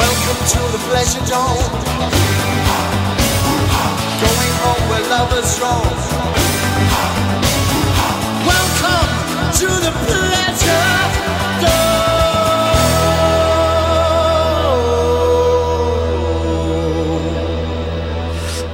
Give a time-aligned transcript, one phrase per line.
[0.00, 1.24] Welcome to the pleasure.
[1.28, 1.90] Going.
[8.46, 9.12] Welcome
[9.58, 9.92] to the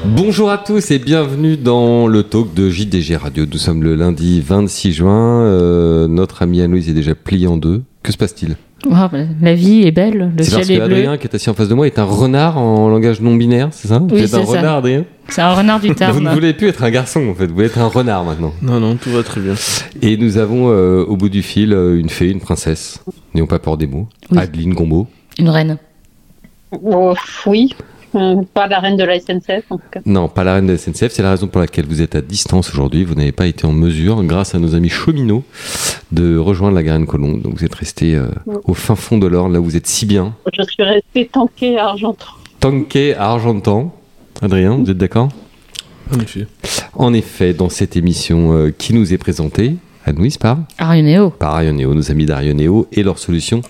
[0.04, 3.44] Bonjour à tous et bienvenue dans le talk de JDG Radio.
[3.50, 5.42] Nous sommes le lundi 26 juin.
[5.42, 7.82] Euh, notre ami Anne-Louise est déjà plié en deux.
[8.02, 8.56] Que se passe-t-il?
[8.92, 10.96] Ah, bah, la vie est belle, le C'est parce ciel que est bleu.
[10.96, 13.68] Adrien, qui est assis en face de moi, est un renard en langage non binaire,
[13.72, 13.98] c'est ça?
[13.98, 14.58] Vous Oui, êtes un c'est ça.
[14.58, 15.04] renard, Adrien?
[15.28, 17.46] C'est un renard du Vous ne voulez plus être un garçon, en fait.
[17.46, 18.52] Vous voulez être un renard maintenant.
[18.62, 19.54] Non, non, tout va très bien.
[20.02, 23.02] Et nous avons euh, au bout du fil euh, une fée, une princesse.
[23.34, 24.08] N'ayons pas peur des mots.
[24.30, 24.38] Oui.
[24.38, 25.08] Adeline Gombeau.
[25.38, 25.78] Une reine.
[26.82, 27.14] Oh,
[27.46, 27.74] oui,
[28.16, 30.00] Euh, pas la reine de la SNCF en tout cas.
[30.06, 31.12] Non, pas la reine de la SNCF.
[31.12, 33.04] C'est la raison pour laquelle vous êtes à distance aujourd'hui.
[33.04, 35.44] Vous n'avez pas été en mesure, grâce à nos amis cheminots,
[36.12, 37.42] de rejoindre la Garenne Colombe.
[37.42, 38.28] Donc vous êtes resté euh,
[38.64, 40.34] au fin fond de l'Orne, là où vous êtes si bien.
[40.52, 42.26] Je suis restée tankée à Argentan.
[42.60, 43.94] Tanquet à Argentan.
[44.42, 45.28] Adrien, vous êtes d'accord?
[46.14, 46.46] En effet.
[46.94, 51.30] En effet, dans cette émission euh, qui nous est présentée, Anne-Louise par, Arionéo.
[51.30, 53.60] par Ioneo, nos amis d'Arioneo et leur solution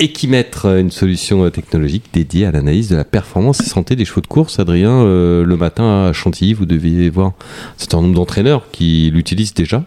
[0.00, 4.04] Equimètre, euh, une solution euh, technologique dédiée à l'analyse de la performance et santé des
[4.04, 4.58] chevaux de course.
[4.58, 7.34] Adrien, euh, le matin à Chantilly, vous deviez voir un
[7.76, 9.84] certain nombre d'entraîneurs qui l'utilisent déjà.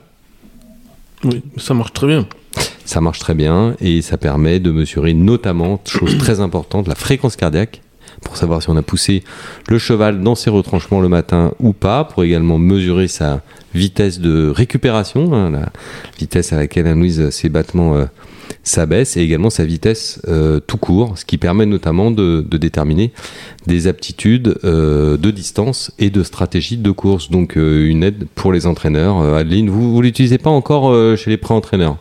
[1.23, 2.25] Oui, ça marche très bien.
[2.85, 7.35] Ça marche très bien et ça permet de mesurer notamment, chose très importante, la fréquence
[7.35, 7.81] cardiaque
[8.21, 9.23] pour savoir si on a poussé
[9.67, 13.41] le cheval dans ses retranchements le matin ou pas, pour également mesurer sa
[13.73, 15.69] vitesse de récupération, hein, la
[16.17, 18.05] vitesse à laquelle Anne-Louise ses battements euh,
[18.67, 23.11] s'abaissent et également sa vitesse euh, tout court, ce qui permet notamment de, déterminer
[23.65, 27.29] des aptitudes euh, de distance et de stratégie de course.
[27.29, 29.19] Donc euh, une aide pour les entraîneurs.
[29.19, 31.97] Adeline, vous ne l'utilisez pas encore chez les pré-entraîneurs?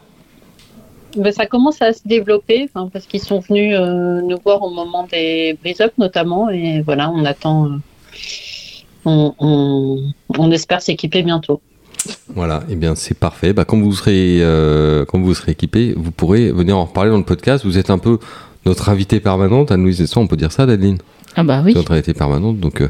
[1.16, 5.06] Mais ça commence à se développer enfin, parce qu'ils sont venus nous voir au moment
[5.10, 7.78] des brise-up notamment et voilà, on attend.
[9.04, 11.60] on espère s'équiper bientôt.
[12.34, 13.52] Voilà, et bien c'est parfait.
[13.52, 17.18] Bah, quand vous serez euh, quand vous serez équipé, vous pourrez venir en reparler dans
[17.18, 17.64] le podcast.
[17.64, 18.18] Vous êtes un peu
[18.66, 20.98] notre invité permanente, Anne-Louise Desson, on peut dire ça, Adeline?
[21.36, 21.74] Ah bah oui.
[21.74, 22.58] Notre invité permanente.
[22.58, 22.88] Donc, euh,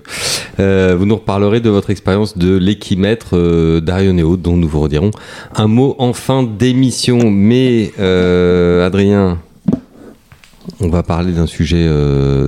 [0.60, 5.10] euh, vous nous reparlerez de votre expérience de l'équimètre euh, d'Arioneo, dont nous vous redirons
[5.54, 7.30] un mot en fin d'émission.
[7.30, 9.38] Mais, Adrien,
[10.80, 11.88] on va parler d'un sujet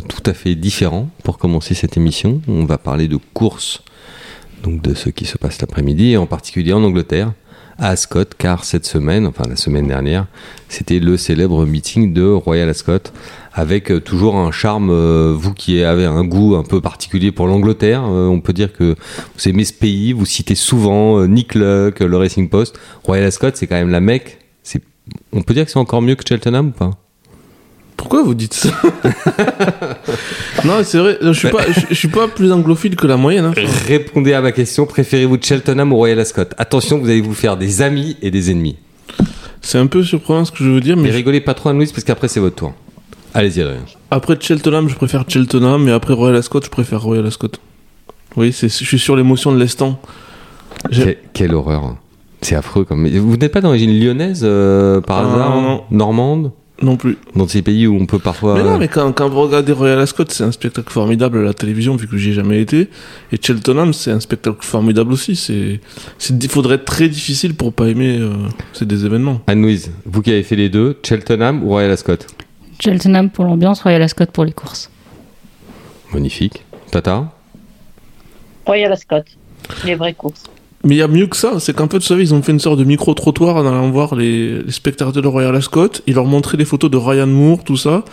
[0.08, 2.40] tout à fait différent pour commencer cette émission.
[2.46, 3.82] On va parler de course,
[4.62, 7.32] donc de ce qui se passe l'après-midi, en particulier en Angleterre,
[7.78, 10.26] à Ascot, car cette semaine, enfin la semaine dernière,
[10.68, 12.98] c'était le célèbre meeting de Royal Ascot
[13.52, 17.46] avec euh, toujours un charme, euh, vous qui avez un goût un peu particulier pour
[17.46, 18.96] l'Angleterre, euh, on peut dire que
[19.36, 23.66] vous aimez ce pays, vous citez souvent Nick Luck, le Racing Post, Royal Ascot c'est
[23.66, 24.38] quand même la Mecque,
[25.32, 26.90] on peut dire que c'est encore mieux que Cheltenham ou pas?
[27.98, 28.70] Pourquoi vous dites ça
[30.64, 33.44] Non, c'est vrai, je suis, pas, je, je suis pas plus anglophile que la moyenne.
[33.46, 33.52] hein.
[33.86, 36.42] Répondez à ma question, préférez-vous Cheltenham ou Royal Ascot?
[36.56, 38.76] Attention, vous allez vous faire des amis et des ennemis.
[39.60, 41.92] C'est un peu surprenant ce que je veux dire, Mais mais rigolez pas trop Anne-Louise
[41.92, 42.72] parce qu'après c'est votre tour.
[43.34, 43.80] Allez-y Adrien.
[44.10, 47.48] après Cheltenham, je préfère Cheltenham, mais après Royal Ascot, je préfère Royal Ascot.
[48.36, 49.58] Oui, c'est, je suis sur l'émotion de
[50.90, 51.96] Que- quelle horreur.
[52.40, 53.08] C'est affreux comme.
[53.08, 55.50] Vous n'êtes pas d'origine lyonnaise euh, par Ah, hasard?
[55.56, 55.82] non, non.
[55.90, 56.52] Normande?
[56.80, 57.18] Non plus.
[57.34, 58.54] Dans ces pays où on peut parfois.
[58.54, 61.52] Mais non, mais quand, quand vous regardez Royal Ascot, c'est un spectacle formidable à la
[61.52, 62.88] télévision, vu que j'y ai jamais été.
[63.32, 65.34] Et Cheltenham, c'est un spectacle formidable aussi.
[65.34, 65.80] C'est,
[66.18, 68.32] c'est, il faudrait être très difficile pour pas aimer euh,
[68.72, 69.40] ces des événements.
[69.48, 72.18] Anne-Louise, vous qui avez fait les deux, Cheltenham ou Royal Ascot?
[72.78, 74.88] Cheltenham pour l'ambiance, Royal Ascot pour les courses.
[76.12, 76.64] Magnifique.
[76.92, 77.32] Tata?
[78.66, 79.24] Royal Ascot,
[79.84, 80.44] les vraies courses.
[80.84, 82.52] Mais il y a mieux que ça, c'est qu'en fait, vous savez, ils ont fait
[82.52, 85.88] une sorte de micro-trottoir en allant voir les, spectateurs de Royal Ascot.
[86.06, 88.04] Ils leur montraient des photos de Ryan Moore, tout ça.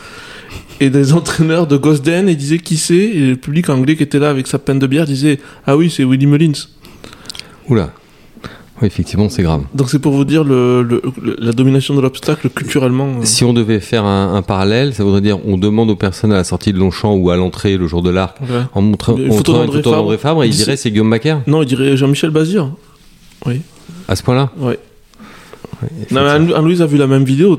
[0.80, 2.96] Et des entraîneurs de Gosden, ils disaient qui c'est?
[2.96, 5.92] Et le public anglais qui était là avec sa peine de bière disait Ah oui,
[5.92, 6.54] c'est Willie Mullins.
[7.70, 7.94] Oula.
[8.82, 9.62] Oui, effectivement, c'est grave.
[9.74, 13.08] Donc c'est pour vous dire le, le- le- la domination de l'obstacle culturellement.
[13.22, 13.24] euh.
[13.24, 16.36] Si on devait faire un, un parallèle, ça voudrait dire on demande aux personnes à
[16.36, 18.38] la sortie de Longchamp ou à l'entrée le jour de l'arc
[18.74, 20.18] en montrant, Une photo d'André Fabre.
[20.18, 22.70] Fabre et ils Dis- diraient c'est Guillaume Macaire Non, il dirait Jean-Michel Bazir.
[23.46, 23.62] Oui,
[24.10, 24.52] à ce point-là?
[24.58, 24.78] Ouais.
[26.12, 27.58] Non, mais Anne- Anne-Louise a vu la même vidéo.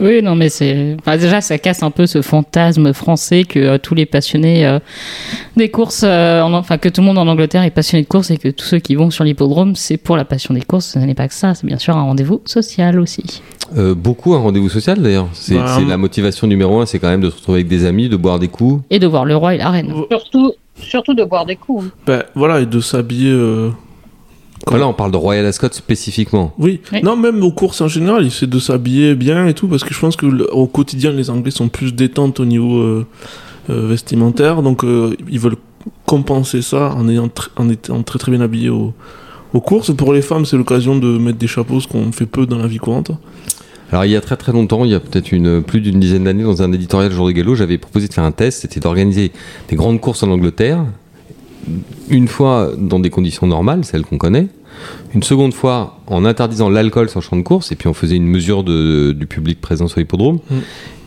[0.00, 0.96] Oui, non, mais c'est.
[1.00, 4.78] Enfin, déjà, ça casse un peu ce fantasme français que euh, tous les passionnés euh,
[5.56, 8.30] des courses, euh, en- enfin, que tout le monde en Angleterre est passionné de courses
[8.30, 10.86] et que tous ceux qui vont sur l'hippodrome, c'est pour la passion des courses.
[10.94, 13.42] Ce n'est pas que ça, c'est bien sûr un rendez-vous social aussi.
[13.76, 15.28] Euh, beaucoup un rendez-vous social d'ailleurs.
[15.32, 18.08] C'est Bah, la motivation numéro un, c'est quand même de se retrouver avec des amis,
[18.08, 18.82] de boire des coups.
[18.90, 19.92] Et de voir le roi et la reine.
[20.10, 21.84] Surtout, surtout de boire des coups.
[22.06, 23.32] Ben, voilà, et de s'habiller
[24.70, 26.52] Voilà, on parle de Royal Ascot spécifiquement.
[26.58, 26.80] Oui.
[26.92, 27.00] Oui.
[27.02, 29.92] Non, même aux courses en général, il essaie de s'habiller bien et tout, parce que
[29.94, 33.06] je pense que le- au quotidien, les Anglais sont plus détentes au niveau euh,
[33.70, 35.56] euh, vestimentaire, donc euh, ils veulent
[36.06, 38.92] compenser ça en, ayant tr- en étant très très bien habillés au-
[39.54, 39.94] aux courses.
[39.94, 42.66] Pour les femmes, c'est l'occasion de mettre des chapeaux, ce qu'on fait peu dans la
[42.66, 43.10] vie courante.
[43.90, 46.24] Alors il y a très très longtemps, il y a peut-être une plus d'une dizaine
[46.24, 49.32] d'années, dans un éditorial Jour de Gallo, j'avais proposé de faire un test, c'était d'organiser
[49.70, 50.84] des grandes courses en Angleterre,
[52.08, 54.48] une fois dans des conditions normales, celles qu'on connaît,
[55.14, 58.16] une seconde fois en interdisant l'alcool sur le champ de course, et puis on faisait
[58.16, 60.54] une mesure de, du public présent sur l'hippodrome, Mm.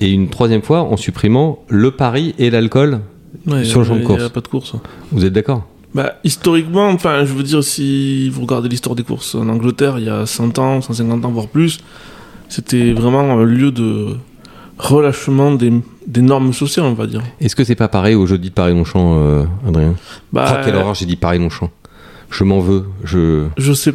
[0.01, 2.99] et une troisième fois en supprimant le pari et l'alcool.
[3.47, 4.17] Ouais, Sur le champ de course.
[4.19, 4.73] Il n'y a pas de course.
[5.11, 5.63] Vous êtes d'accord?
[5.95, 10.05] Bah, historiquement, enfin, je veux dire, si vous regardez l'histoire des courses en Angleterre, il
[10.05, 11.79] y a 100 ans, 150 ans, voire plus,
[12.49, 14.15] c'était vraiment un lieu de
[14.77, 15.71] relâchement des,
[16.07, 17.21] des normes sociales, on va dire.
[17.39, 19.95] Est-ce que c'est pas pareil au jeudi de Paris-Longchamp, euh, Adrien?
[20.33, 21.69] Bah, Oh, quelle horreur, j'ai dit Paris-Longchamp.
[22.31, 23.93] Je m'en veux, je, je sais.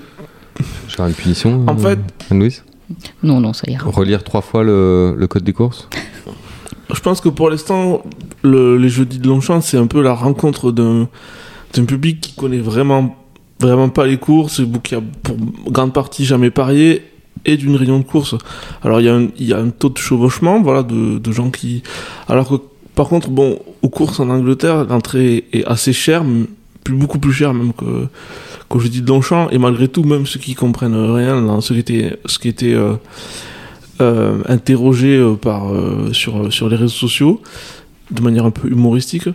[0.89, 1.65] faire une punition.
[1.67, 1.99] En euh, fait-
[2.31, 2.63] Anne-Louise?
[3.23, 3.89] Non, non, ça ira.
[3.91, 5.89] Relire trois fois le, le code des courses?
[6.95, 8.03] Je pense que pour l'instant,
[8.43, 11.09] le- les jeudis de Longchamp, c'est un peu la rencontre d'un
[11.75, 13.17] d'un public qui connaît vraiment,
[13.61, 15.37] vraiment pas les courses, ou qui a pour
[15.69, 17.03] grande partie jamais parié,
[17.45, 18.37] et d'une réunion de course.
[18.83, 21.33] Alors il y, a un- il y a un taux de chevauchement, voilà, de, de
[21.33, 21.83] gens qui.
[22.29, 22.55] Alors que
[22.95, 26.23] par contre, bon, aux courses en Angleterre, l'entrée est assez chère,
[26.87, 28.07] plus, beaucoup plus chère même que
[28.69, 31.81] qu'au jeudi de Longchamp, et malgré tout, même ceux qui comprennent rien dans ce qui
[31.81, 32.95] était, ce qui était euh,
[34.01, 37.41] euh, interrogé euh, par, euh, sur, sur les réseaux sociaux,
[38.11, 39.29] de manière un peu humoristique.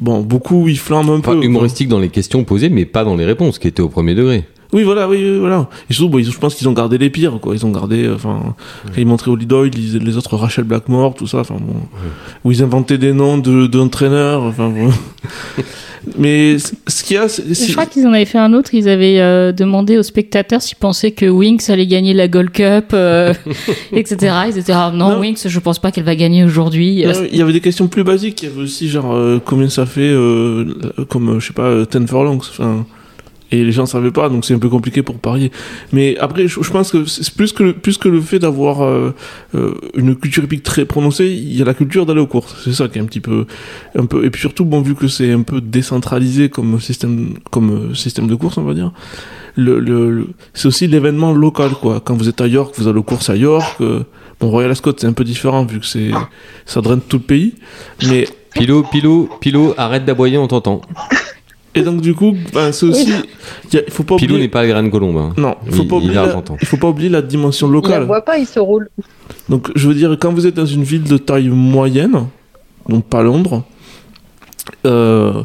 [0.00, 1.44] Bon, beaucoup ils flambent un Enfin, peu.
[1.44, 4.44] humoristique dans les questions posées, mais pas dans les réponses, qui étaient au premier degré.
[4.72, 5.68] Oui, voilà, oui, oui, voilà.
[5.88, 7.54] Et surtout, bon, ils- je pense qu'ils ont gardé les pires, quoi.
[7.54, 8.54] Ils ont gardé, euh, enfin,
[8.86, 11.74] quand ils montraient Holly Doyle, ils- les autres Rachel Blackmore, tout ça, enfin bon.
[12.44, 14.90] Où ils inventaient des noms de- d'entraîneurs, enfin bon.
[16.16, 17.26] Mais ce qu'il y a.
[17.28, 18.72] Je crois qu'ils en avaient fait un autre.
[18.72, 22.86] Ils avaient euh, demandé aux spectateurs s'ils pensaient que Winx allait gagner la Gold Cup,
[22.94, 23.34] euh,
[23.92, 24.34] etc.
[24.48, 25.20] Ils étaient ah, non, Non.
[25.20, 27.04] Winx, je pense pas qu'elle va gagner aujourd'hui.
[27.04, 28.42] Euh, Il y avait des questions plus basiques.
[28.42, 30.64] Il y avait aussi genre euh, combien ça fait, euh,
[31.08, 32.36] comme je sais pas, euh, 10 furlongs.
[32.38, 32.86] Enfin,
[33.50, 35.50] et les gens savaient pas, donc c'est un peu compliqué pour parier.
[35.92, 39.14] Mais après, je, pense que c'est plus que le, plus que le fait d'avoir euh,
[39.54, 42.54] euh, une culture épique très prononcée, il y a la culture d'aller aux courses.
[42.64, 43.46] C'est ça qui est un petit peu,
[43.96, 44.24] un peu.
[44.24, 48.26] Et puis surtout, bon, vu que c'est un peu décentralisé comme système, comme euh, système
[48.26, 48.92] de course, on va dire.
[49.56, 52.00] Le, le, le- c'est aussi l'événement local, quoi.
[52.04, 53.76] Quand vous êtes à York, vous allez aux courses à York.
[53.80, 54.04] euh,
[54.40, 56.10] bon, Royal Ascot, c'est un peu différent vu que c'est,
[56.66, 57.54] ça draine tout le pays.
[58.06, 60.82] Mais Pilot, Pilot, Pilot, arrête d'aboyer, on t'entend.
[61.74, 63.08] Et donc du coup, ben, c'est aussi,
[63.72, 64.38] il il faut pas oublier.
[64.38, 65.16] n'est pas Graine Colombe.
[65.18, 65.32] hein.
[65.36, 66.32] Non, il faut Il- pas il est oublier.
[66.34, 66.42] la-.
[66.60, 68.04] Il faut pas oublier la dimension Il la locale.
[68.04, 68.88] voit pas, il se roule.
[69.48, 72.24] Donc, je veux dire, quand vous êtes dans une ville de taille moyenne,
[72.88, 73.62] donc pas Londres,
[74.86, 75.42] euh,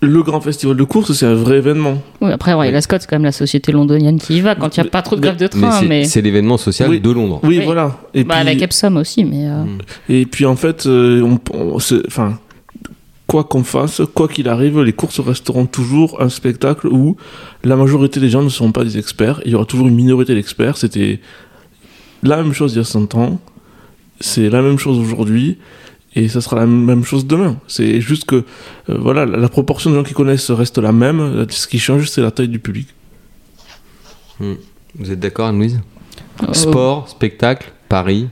[0.00, 2.02] le grand festival de course, c'est un vrai événement.
[2.20, 4.80] oui, après, Royal Ascot, c'est quand même la société londonienne qui y va quand il
[4.82, 5.80] n'y a pas trop de grève de Mais train.
[5.80, 7.00] c'est- Mais, c'est l'événement social Oui.
[7.00, 7.40] de Londres.
[7.42, 7.64] Oui, Oui.
[7.64, 7.96] voilà.
[8.12, 9.64] Et Bah, puis, avec Epsom aussi, mais euh,
[10.10, 12.38] et puis en fait, euh, on, on- enfin,
[13.26, 17.16] quoi qu'on fasse, quoi qu'il arrive, les courses resteront toujours un spectacle où
[17.62, 19.40] la majorité des gens ne seront pas des experts.
[19.44, 20.76] Il y aura toujours une minorité d'experts.
[20.76, 21.20] C'était
[22.22, 23.40] la même chose il y a 100 ans.
[24.20, 25.58] C'est la même chose aujourd'hui.
[26.16, 27.56] Et ça sera la même chose demain.
[27.66, 28.42] C'est juste que, euh,
[29.00, 31.46] voilà, la, la proportion de gens qui connaissent reste la même.
[31.50, 32.86] Ce qui change, c'est la taille du public.
[34.38, 35.80] Vous êtes d'accord, Anne-Louise?
[36.42, 38.28] Euh, Sport, spectacle, Paris.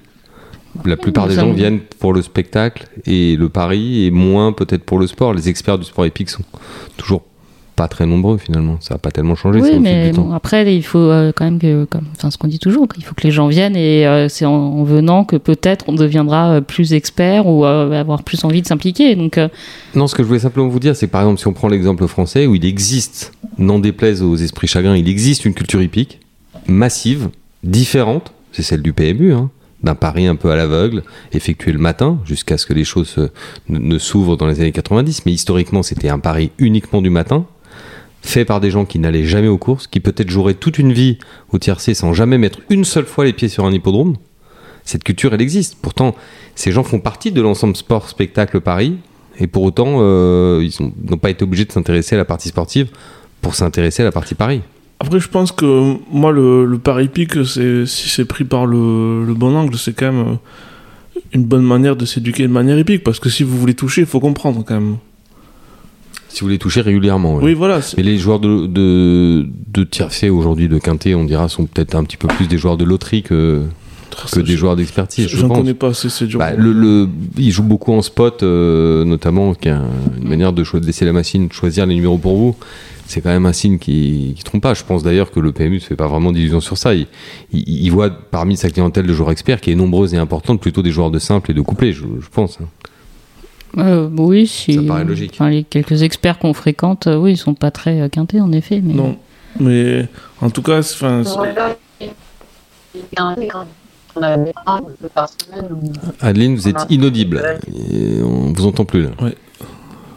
[0.84, 4.98] La plupart des gens viennent pour le spectacle et le pari, et moins peut-être pour
[4.98, 5.34] le sport.
[5.34, 6.44] Les experts du sport épique sont
[6.96, 7.22] toujours
[7.76, 8.76] pas très nombreux finalement.
[8.81, 9.60] Ça n'a pas tellement changé.
[9.60, 10.32] Oui, mais temps.
[10.32, 13.14] après, il faut euh, quand même que, comme, enfin, ce qu'on dit toujours, il faut
[13.14, 16.60] que les gens viennent et euh, c'est en, en venant que peut-être on deviendra euh,
[16.60, 19.17] plus expert ou euh, avoir plus envie de s'impliquer.
[19.17, 19.38] Donc,
[19.94, 21.69] Non, ce que je voulais simplement vous dire, c'est que par exemple, si on prend
[21.69, 26.20] l'exemple français, où il existe, n'en déplaise aux esprits chagrins, il existe une culture hippique
[26.67, 27.29] massive,
[27.62, 29.50] différente, c'est celle du PMU, hein,
[29.82, 33.29] d'un pari un peu à l'aveugle, effectué le matin, jusqu'à ce que les choses se-
[33.69, 37.46] ne, s'ouvrent dans les années 90, mais historiquement, c'était un pari uniquement du matin,
[38.22, 41.19] fait par des gens qui n'allaient jamais aux courses, qui peut-être joueraient toute une vie
[41.51, 44.15] au tiercé sans jamais mettre une seule fois les pieds sur un hippodrome.
[44.84, 45.77] Cette culture, elle existe.
[45.82, 46.15] Pourtant,
[46.55, 48.96] ces gens font partie de l'ensemble sport, spectacle, Paris,
[49.39, 52.48] et pour autant, euh, ils ont- n'ont pas été obligés de s'intéresser à la partie
[52.48, 52.89] sportive
[53.41, 54.60] pour s'intéresser à la partie Paris.
[55.05, 59.25] Après, je pense que moi, le, le pari pique, c'est, si c'est pris par le,
[59.27, 60.35] le bon angle, c'est quand même euh,
[61.32, 63.03] une bonne manière de s'éduquer de manière épique.
[63.03, 64.97] Parce que si vous voulez toucher, il faut comprendre quand même.
[66.29, 67.35] Si vous les touchez régulièrement.
[67.37, 67.43] ouais.
[67.44, 67.81] Oui, voilà.
[67.97, 72.05] Mais les joueurs de, de, de tiercé aujourd'hui, de quintet, on dira, sont peut-être un
[72.05, 73.63] petit peu plus des joueurs de loterie que,
[74.32, 75.59] que des joueurs d'expertise, je pense.
[75.59, 76.39] connais pas assez, c'est dur.
[76.39, 79.85] Bah, le, le- ils jouent beaucoup en spot, euh, notamment, qui est un-
[80.23, 82.56] une manière de laisser la machine choisir les numéros pour vous.
[83.06, 84.75] C'est quand même un signe qui, qui trompe pas.
[84.75, 86.94] Je pense d'ailleurs que le PMU ne se fait pas vraiment d'illusions sur ça.
[86.94, 87.06] Il,
[87.53, 90.82] il, il voit parmi sa clientèle de joueurs experts, qui est nombreuse et importante, plutôt
[90.82, 92.59] des joueurs de simple et de couplet, je, je pense.
[92.61, 92.69] hein.
[93.79, 94.75] Euh, oui, si.
[94.75, 95.32] Ça paraît logique.
[95.35, 98.53] Enfin, les quelques experts qu'on fréquente, euh, oui, ils sont pas très euh, quintés en
[98.53, 98.81] effet.
[98.82, 98.93] Mais...
[98.93, 99.17] Non.
[99.61, 100.09] Mais
[100.41, 101.23] en tout cas, enfin,
[106.21, 107.43] Adeline, vous êtes inaudible.
[107.91, 109.11] Et on vous entend plus là.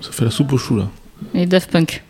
[0.02, 0.88] ça fait la soupe au chou là.
[1.34, 2.04] Et Daft Punk.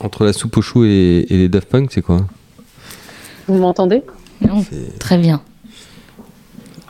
[0.00, 2.18] Entre la soupe au chou et, et les Daft Punk, c'est quoi
[3.48, 4.02] Vous m'entendez
[4.46, 4.64] Non,
[5.00, 5.40] très bien.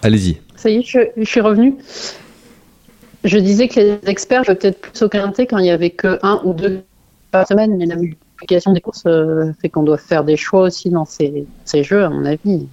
[0.02, 0.38] Allez-y.
[0.56, 1.74] Ça y est, je, je suis revenue.
[3.24, 6.18] Je disais que les experts jouaient peut-être plus au quintet quand il y avait que
[6.22, 6.82] un ou deux
[7.30, 10.90] par semaine, mais la multiplication des courses euh, fait qu'on doit faire des choix aussi
[10.90, 12.66] dans ces, ces jeux, à mon avis.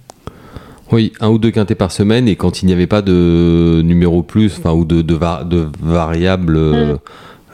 [0.92, 4.22] Oui, un ou deux quintés par semaine, et quand il n'y avait pas de numéro
[4.22, 6.96] plus, enfin, ou de, de, va- de variables euh,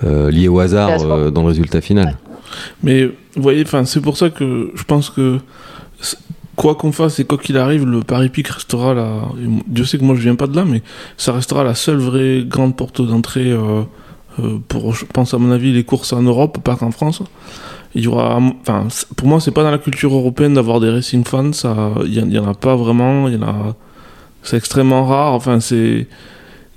[0.04, 2.18] euh, liées au hasard euh, dans le résultat final.
[2.82, 5.38] Mais vous voyez, c'est pour ça que je pense que
[6.56, 9.22] quoi qu'on fasse et quoi qu'il arrive, le Paris Pic restera la.
[9.66, 10.82] Dieu sait que moi je viens pas de là, mais
[11.16, 13.82] ça restera la seule vraie grande porte d'entrée euh,
[14.40, 17.22] euh, pour, je pense à mon avis, les courses en Europe, pas qu'en France.
[17.94, 21.24] Il y aura, enfin, pour moi, c'est pas dans la culture européenne d'avoir des racing
[21.24, 21.52] fans.
[21.52, 23.28] Ça, il y, en- a pas vraiment.
[23.28, 23.76] Il y en a,
[24.42, 25.34] c'est extrêmement rare.
[25.34, 26.06] Enfin, c'est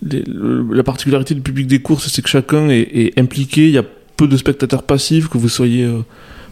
[0.01, 3.65] la particularité du public des courses, c'est que chacun est, est impliqué.
[3.67, 3.85] Il y a
[4.17, 5.99] peu de spectateurs passifs, que vous soyez euh,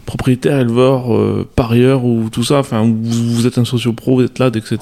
[0.06, 2.58] propriétaire, éleveur, euh, parieur ou tout ça.
[2.58, 4.76] Enfin, vous, êtes un socio-pro, vous êtes là, etc.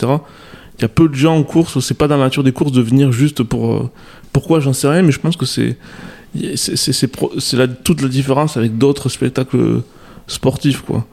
[0.79, 1.79] Il y a peu de gens en course.
[1.81, 3.73] C'est pas dans la nature des courses de venir juste pour.
[3.73, 3.91] euh,
[4.33, 5.77] pourquoi J'en sais rien, mais je pense que c'est
[6.57, 7.13] c'est
[7.85, 9.83] toute la différence avec d'autres spectacles
[10.29, 11.05] sportifs quoi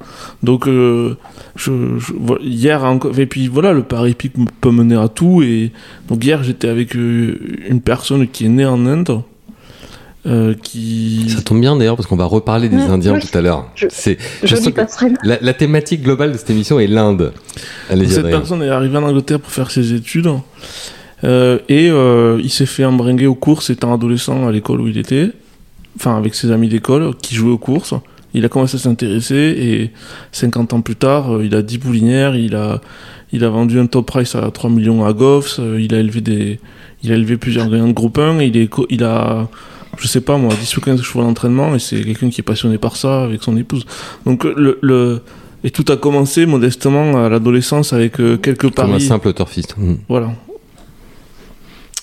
[0.43, 1.17] donc euh,
[1.57, 5.73] je, je- hier encore et puis voilà le pari pic peut mener à tout et
[6.07, 9.21] donc hier j'étais avec euh, une personne qui est née en Inde
[10.25, 13.41] euh, qui Ça tombe bien d'ailleurs, parce qu'on va reparler des Mmh, Indiens tout à
[13.41, 13.65] l'heure.
[13.89, 14.17] C'est
[15.23, 17.33] la, la thématique globale de cette émission est l'Inde.
[17.89, 20.29] Cette personne est arrivée en Angleterre pour faire ses études.
[21.23, 24.97] Euh, et euh, il s'est fait embringuer aux courses étant adolescent à l'école où il
[24.97, 25.31] était.
[25.95, 27.93] Enfin, avec ses amis d'école qui jouaient aux courses.
[28.33, 29.91] Il a commencé à s'intéresser et
[30.31, 32.79] 50 ans plus tard, euh, il a 10 poulinières, il a,
[33.31, 36.21] il a vendu un top price à 3 millions à Goffs, euh, il a élevé
[36.21, 36.59] des,
[37.01, 39.47] il a élevé plusieurs gagnants de groupe 1, il est, il a,
[39.98, 42.77] je sais pas moi, 10 ou 15 chevaux d'entraînement et c'est quelqu'un qui est passionné
[42.77, 43.86] par ça avec son épouse.
[44.25, 45.22] Donc, le, le,
[45.63, 49.01] et tout a commencé modestement à l'adolescence avec euh, quelques Comme un paris.
[49.01, 49.75] simple turfiste.
[49.77, 49.96] Mmh.
[50.08, 50.31] Voilà.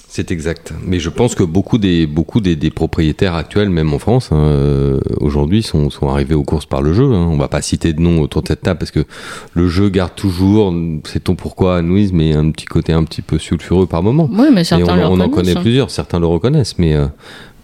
[0.08, 0.72] C'est exact.
[0.82, 4.36] Mais je pense que beaucoup des, beaucoup des, des propriétaires actuels, même en France, hein,
[4.38, 7.04] euh, aujourd'hui, sont, sont arrivés aux courses par le jeu.
[7.04, 7.28] Hein.
[7.30, 9.04] On va pas citer de nom autour de cette table parce que
[9.52, 10.74] le jeu garde toujours,
[11.04, 14.26] sait-on pourquoi, Louise, mais un petit côté un petit peu sulfureux par moment.
[14.32, 15.60] Oui, mais Et certains on, le on en connaît hein.
[15.60, 15.90] plusieurs.
[15.90, 17.08] Certains le reconnaissent, mais, euh,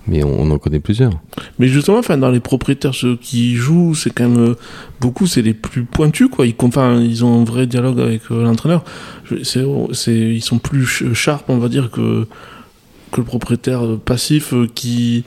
[0.06, 1.12] mais on, en connaît plusieurs.
[1.59, 4.54] Mais justement, enfin, dans les propriétaires, ceux qui jouent, c'est quand même euh,
[5.00, 6.47] beaucoup, c'est les plus pointus, quoi.
[6.47, 8.85] Ils, enfin, ils ont un vrai dialogue avec euh, l'entraîneur.
[9.44, 12.26] C'est, c'est, ils sont plus sharp, on va dire, que,
[13.12, 15.25] que le propriétaire euh, passif qui,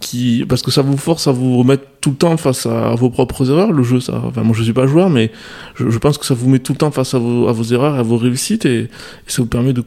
[0.00, 3.08] qui, parce que ça vous force à vous remettre tout le temps face à, vos
[3.08, 3.72] propres erreurs.
[3.72, 5.32] Le jeu, ça, enfin, moi, je suis pas joueur, mais
[5.76, 7.94] je, pense que ça vous met tout le temps face à vos, à vos erreurs,
[7.94, 8.88] à vos réussites, et,
[9.26, 9.82] ça vous permet de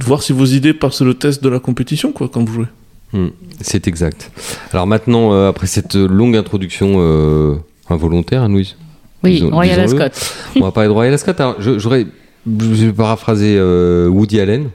[0.00, 2.66] voir si vos idées passent le test de la compétition, quoi, quand vous jouez.
[3.12, 3.28] Hmm,
[3.60, 4.30] C'est exact.
[4.72, 7.54] Alors maintenant, euh, après cette longue introduction euh,
[7.88, 8.76] involontaire, hein, Louise,
[9.22, 9.80] Oui, Disons- Royal.
[9.80, 10.20] Ascot.
[10.56, 11.32] on va parler de Royal Ascot.
[11.38, 12.06] Alors, je- j'aurais,
[12.46, 14.68] je vais paraphraser euh, Woody Allen,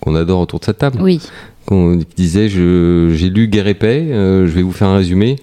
[0.00, 1.20] qu'on adore autour de cette table, Oui.
[1.66, 4.96] qu'on qui disait je- J'ai lu Guerre et Paix, euh, je vais vous faire un
[4.96, 5.36] résumé.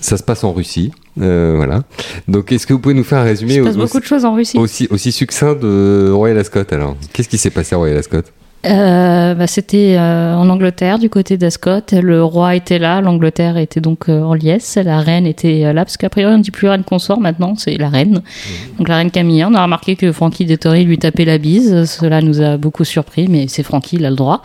[0.00, 0.90] Ça se passe en Russie.
[1.20, 1.84] Euh, voilà.
[2.26, 4.04] Donc, est-ce que vous pouvez nous faire un Il résumé se au- passe beaucoup de
[4.04, 4.58] choses en Russie.
[4.58, 6.96] aussi, aussi succinct de Royal Ascot alors?
[7.12, 8.22] Qu'est-ce qui s'est passé à Royal Ascot?
[8.66, 11.80] Euh, bah, C'était euh, en Angleterre, du côté d'Ascot.
[11.92, 15.84] Le roi était là, l'Angleterre était donc euh, en liesse, la reine était euh, là,
[15.84, 18.22] parce qu'a priori on ne dit plus reine consort maintenant, c'est la reine.
[18.78, 19.48] Donc la reine Camilla.
[19.50, 21.84] On a remarqué que Frankie Dettori lui tapait la bise.
[21.84, 24.40] Cela nous a beaucoup surpris, mais c'est Frankie, il a le droit.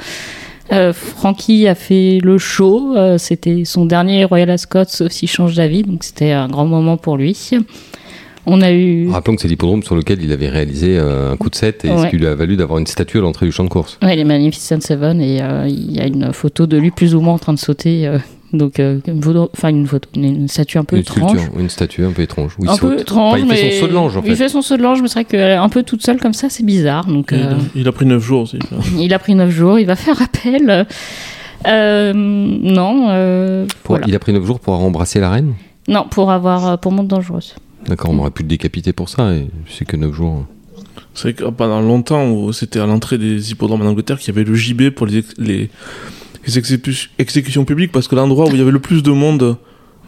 [0.72, 2.96] Euh, Frankie a fait le show.
[2.96, 5.84] euh, c'était son dernier Royal Ascot, sauf s'il change d'avis.
[5.84, 7.52] Donc c'était un grand moment pour lui.
[8.52, 9.10] On a eu.
[9.10, 11.90] Rappelons que c'est l'hippodrome sur lequel il avait réalisé euh, un coup de 7 et
[11.90, 14.00] ce qui lui a valu d'avoir une statue à l'entrée du champ de course.
[14.02, 17.22] Ouais, les Magnificent Seven et euh, il y a une photo de lui plus ou
[17.22, 18.08] moins en train de sauter.
[18.08, 18.18] euh,
[18.52, 21.38] donc, euh, une photo, enfin une photo, une, une statue un peu une étrange.
[21.38, 22.54] sculpture, une statue un peu étrange.
[22.58, 22.96] où il un saute.
[22.96, 24.36] peu étrange, Enfin, il mais fait son saut de l'ange en il fait.
[24.36, 26.66] fait son saut de l'ange, mais c'est vrai qu'un peu toute seule comme ça, c'est
[26.66, 27.06] bizarre.
[27.06, 28.58] Donc, euh, Il a pris 9 jours aussi.
[28.98, 30.88] il a pris 9 jours, il va faire appel.
[31.68, 34.06] Euh, non, euh, Pour- voilà.
[34.08, 35.54] Il a pris 9 jours pour embrasser la reine?
[35.88, 37.54] Non, pour avoir pour monte dangereuse.
[37.90, 40.46] D'accord, on aurait pu le décapiter pour ça, et c'est que 9 jours.
[41.16, 44.48] C'est vrai que pendant longtemps, c'était à l'entrée des hippodromes en Angleterre qu'il y avait
[44.48, 45.70] le JB pour les, ex- les,
[46.46, 49.58] les exécu- exécutions publiques, parce que l'endroit où il y avait le plus de monde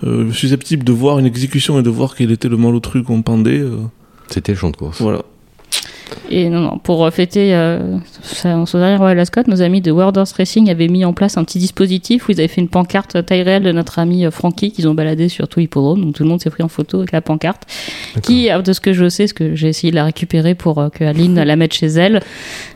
[0.03, 3.59] euh, susceptible de voir une exécution et de voir quel était le malotru qu'on pendait.
[3.59, 3.77] euh,
[4.29, 5.01] C'était le champ de course.
[5.01, 5.23] voilà.
[6.29, 8.65] Et non, non, pour euh, fêter euh, son
[8.97, 12.27] Royal Ascot, nos amis de World Horse Racing avaient mis en place un petit dispositif
[12.27, 14.93] où ils avaient fait une pancarte taille réelle de notre ami euh, Francky qu'ils ont
[14.93, 16.01] baladé sur tout l'hippodrome.
[16.05, 17.63] Donc tout le monde s'est pris en photo avec la pancarte.
[18.23, 20.77] Qui, euh, de ce que je sais, ce que j'ai essayé de la récupérer pour
[20.79, 22.21] euh, que Aline la mette chez elle.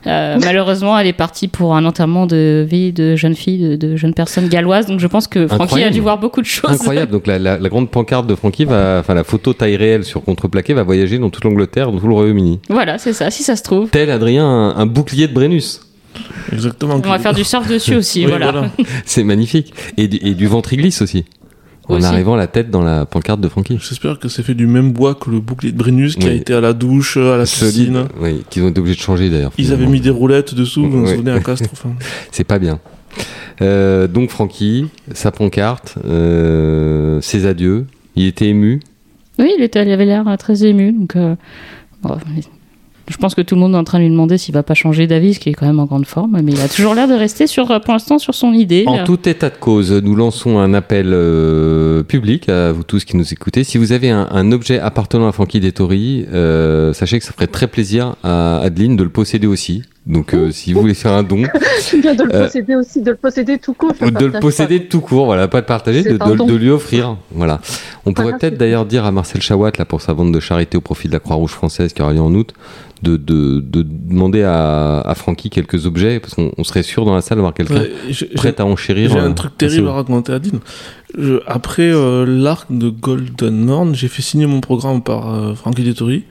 [0.07, 3.95] Euh, malheureusement, elle est partie pour un enterrement de vie de jeune fille, de, de
[3.95, 4.85] jeune personne galloise.
[4.87, 6.71] Donc je pense que Francky a dû voir beaucoup de choses.
[6.71, 7.11] Incroyable.
[7.11, 10.23] Donc la, la- la grande pancarte de Francky va, enfin la photo taille réelle sur
[10.23, 12.59] contreplaqué va voyager dans toute l'Angleterre, dans tout le Royaume-Uni.
[12.69, 13.89] Voilà, c'est ça, si ça se trouve.
[13.89, 15.81] Tel Adrien, un, un bouclier de Brennus.
[16.51, 16.95] Exactement.
[17.03, 18.71] On va faire du surf dessus aussi, Oui, voilà.
[19.05, 19.73] C'est magnifique.
[19.97, 21.25] Et, du- et du ventriglisse aussi.
[21.87, 22.05] En Aussi.
[22.07, 23.77] arrivant la tête dans la pancarte de Francky.
[23.79, 26.51] J'espère que c'est fait du même bois que le bouclier de Brennus qui a été
[26.55, 27.73] à la douche, à la Solide.
[27.75, 28.07] piscine.
[28.19, 29.51] Oui, qu'ils ont été obligés de changer d'ailleurs.
[29.59, 31.69] Ils avaient mis des roulettes dessous, vous vous souvenez, à Castres.
[31.73, 31.91] enfin.
[32.31, 32.79] C'est pas bien.
[33.61, 37.85] Euh, donc Francky, sa pancarte, euh, ses adieux.
[38.15, 38.79] Il était ému.
[39.37, 40.91] Oui, il, était, il avait l'air euh, très ému.
[40.91, 41.35] Donc, euh,
[42.01, 42.17] bon,
[43.07, 44.73] je pense que tout le monde est en train de lui demander s'il va pas
[44.73, 46.39] changer d'avis, ce qui est quand même en grande forme.
[46.43, 48.83] Mais il a toujours l'air de rester sur, euh, pour l'instant sur son idée.
[48.87, 53.15] En tout état de cause, nous lançons un appel euh, public à vous tous qui
[53.15, 53.63] nous écoutez.
[53.63, 57.47] Si vous avez un, un objet appartenant à Francky Dettori, euh, sachez que ça ferait
[57.47, 59.83] très plaisir à Adeline de le posséder aussi.
[60.05, 61.43] Donc euh, si vous voulez faire un don,
[62.01, 63.91] Bien de le Euh, posséder aussi, de le posséder tout court.
[63.99, 67.17] de le posséder tout court, voilà, pas de partager, de, de- lui offrir.
[67.31, 67.59] Voilà.
[68.05, 70.77] On pourrait Voilà, peut-être d'ailleurs dire à Marcel Chawat, là, pour sa vente de charité
[70.77, 72.53] au profit de la Croix-Rouge française qui aura lieu en août,
[73.01, 77.15] de, de, de demander à, à Francky quelques objets, parce qu'on on serait sûr dans
[77.15, 77.91] la salle d'avoir quelqu'un Ouais,
[78.35, 79.09] prêt à enchérir.
[79.11, 80.59] J'ai euh, un truc assez terrible à raconter à Dean.
[81.17, 85.83] Je- après euh, l'arc de Golden Horn, j'ai fait signer mon programme par euh, Frankie
[85.83, 86.25] Dettori.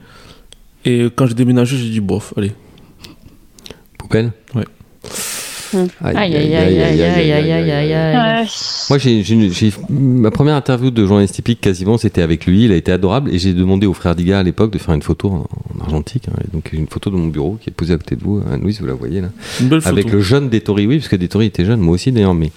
[0.85, 2.53] Et quand j'ai déménagé, j'ai dit bof, allez.
[4.05, 4.65] Open Ouais.
[6.01, 8.47] Aïe, aïe, aïe, aïe, aïe, aïe,
[8.89, 12.65] Moi, j'ai ma première interview de journaliste typique quasiment, c'était avec lui.
[12.65, 15.01] Il a été adorable et j'ai demandé au frère Diga à l'époque de faire une
[15.01, 15.47] photo en,
[15.81, 16.27] argentique.
[16.53, 18.41] donc, une photo de mon bureau qui est posée à côté de vous.
[18.61, 19.29] Louise, vous la voyez là.
[19.59, 22.35] Une belle Avec le jeune Détori, oui, parce que Détori était jeune, moi aussi d'ailleurs,
[22.35, 22.51] mais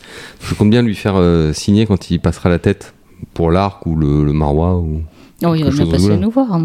[0.44, 1.20] je compte bien lui faire
[1.54, 2.94] signer quand il passera la tête
[3.34, 5.02] pour l'arc ou le, marois ou.
[5.44, 6.60] Oh, il va bien passer à nous voir.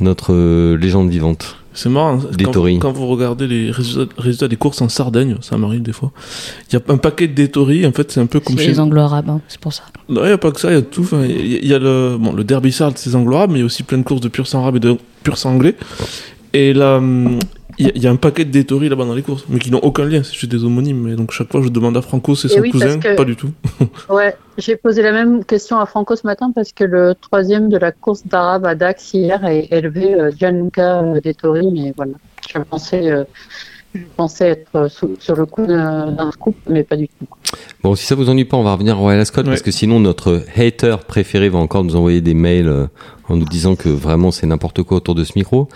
[0.00, 1.61] Notre légende vivante.
[1.74, 2.44] C'est marrant, hein, Des
[2.78, 6.12] quand, vous regardez les résultats, résultats des courses en Sardaigne, ça m'arrive des fois.
[6.70, 8.68] Il y a un paquet de Détories, en fait, c'est un peu comme chez.
[8.68, 9.84] les anglo-arabes, hein, c'est pour ça.
[10.08, 11.08] Non, il n'y a pas que ça, il y a tout.
[11.12, 13.60] Il y, a- il y a le, bon, le Derby Sard, c'est anglo-arabe, mais il
[13.60, 15.76] y a aussi plein de courses de pur sang arabe et de pur sang anglais.
[16.52, 17.38] Et là, hum,
[17.78, 19.70] il y, a- il y a un paquet de là-bas dans les courses, mais qui
[19.70, 21.08] n'ont aucun lien, c'est juste des homonymes.
[21.08, 23.36] Et donc chaque fois, je demande à Franco, c'est son oui, cousin, que- pas du
[23.36, 23.50] tout.
[24.08, 27.76] Ouais, j'ai posé la même question à Franco ce matin parce que le troisième de
[27.78, 32.12] la course d'arabe à Dax hier est élevé euh, Gianluca euh, Dettori, mais voilà.
[32.52, 33.24] Je pensais, euh,
[33.94, 37.26] je pensais être sous- sur le coup d'un scoop, mais pas du tout.
[37.82, 40.00] Bon, si ça vous ennuie pas, on va revenir au Royal Ascot parce que sinon
[40.00, 42.86] notre hater préféré va encore nous envoyer des mails euh,
[43.28, 45.68] en nous disant que vraiment c'est n'importe quoi autour de ce micro.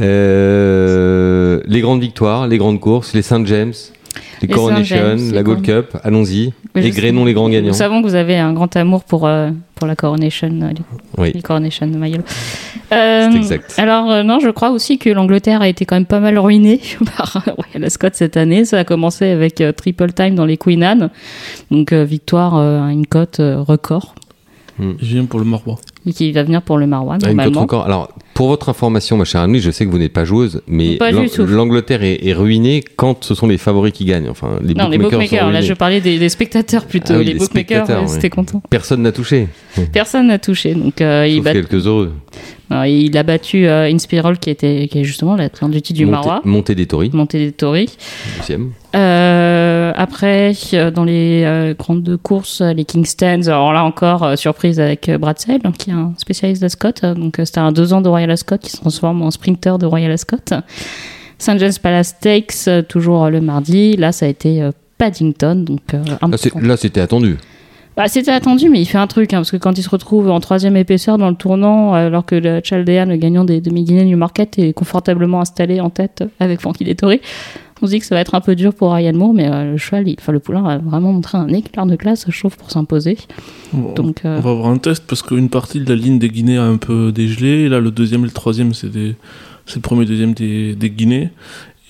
[0.00, 3.74] Euh, les grandes victoires, les grandes courses, les Saint James,
[4.42, 6.52] les, Coronation, la Gold Cup, allons-y.
[6.74, 7.68] Et Grénon les grands gagnants.
[7.68, 10.82] Nous savons que vous avez un grand amour pour, euh, pour la Coronation, euh, les,
[11.16, 11.32] Oui.
[11.34, 12.22] les Coronation de Mayolo.
[12.92, 13.74] Euh, exact.
[13.78, 16.80] Alors, euh, non, je crois aussi que l'Angleterre a été quand même pas mal ruinée
[17.16, 18.64] par euh, Royal Ascot cette année.
[18.64, 21.10] Ça a commencé avec euh, Triple Time dans les Queen Anne.
[21.70, 24.14] Donc, euh, victoire euh, à une cote euh, record.
[24.80, 25.78] Je viens pour le Marois.
[26.06, 27.66] Et qui va venir pour le Marois, Ah, normalement.
[27.84, 30.98] Alors, pour votre information, ma chère Anne, je sais que vous n'êtes pas joueuse, mais
[31.46, 34.28] l'Angleterre est, est ruinée quand ce sont les favoris qui gagnent.
[34.28, 35.50] Enfin, les Non, les bookmakers, sont bookmakers.
[35.50, 37.14] Là, je parlais des, des spectateurs plutôt.
[37.14, 38.62] Ah oui, les des bookmakers, ouais, c'était content.
[38.70, 39.48] Personne n'a touché,
[39.92, 40.74] Personne n'a touché.
[40.74, 42.12] Donc, euh, il, sauf bat- quelques heureux.
[42.70, 46.42] Il a battu euh, Inspiral, qui, était, qui est justement la du du Marois.
[46.44, 47.96] Montée des Tories, Montée des Tories.
[48.38, 48.72] deuxième.
[48.94, 55.10] Euh, après, euh, dans les euh, grandes courses, les Kingstons, alors là encore, surprise avec
[55.10, 57.14] Brad Sale, qui est un spécialiste d'Ascot.
[57.14, 60.10] Donc, c'était un deux ans de Royal Ascot qui se transforme en sprinter de Royal
[60.10, 60.36] Ascot.
[61.38, 61.58] St.
[61.58, 63.96] James Palace Stakes, toujours le mardi.
[63.96, 65.64] Là, ça a été Paddington.
[65.64, 65.80] Donc,
[66.60, 67.36] là, c'était attendu.
[67.98, 70.30] Bah, c'était attendu, mais il fait un truc, hein, parce que quand il se retrouve
[70.30, 74.04] en troisième épaisseur dans le tournant, euh, alors que le Chaldean, le gagnant des demi-guinées
[74.04, 77.20] Newmarket, est confortablement installé en tête avec Frankie Dettori,
[77.82, 79.72] on se dit que ça va être un peu dur pour Ryan Moore, mais euh,
[79.72, 82.56] le cheval, il- enfin le poulain a vraiment montré un éclair de classe, je trouve,
[82.56, 83.18] pour s'imposer.
[83.72, 86.28] Bon, Donc, euh, On va avoir un test parce qu'une partie de la ligne des
[86.28, 87.64] Guinées a un peu dégelé.
[87.64, 89.14] Et là, le deuxième et le troisième, c'est des...
[89.66, 91.30] c'est le premier et deuxième des, des Guinées.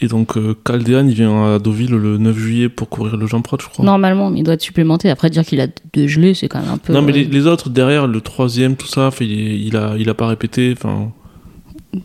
[0.01, 3.41] Et donc, euh, Caldean, il vient à Deauville le 9 juillet pour courir le Jean
[3.43, 3.85] Prot, je crois.
[3.85, 5.11] normalement, mais il doit être supplémenté.
[5.11, 6.93] Après, dire qu'il a deux gelés, c'est quand même un peu.
[6.93, 9.95] Non, mais les, euh, les autres derrière, le troisième, tout ça, fait, il, il a,
[9.99, 10.73] il a pas répété.
[10.77, 11.11] Enfin,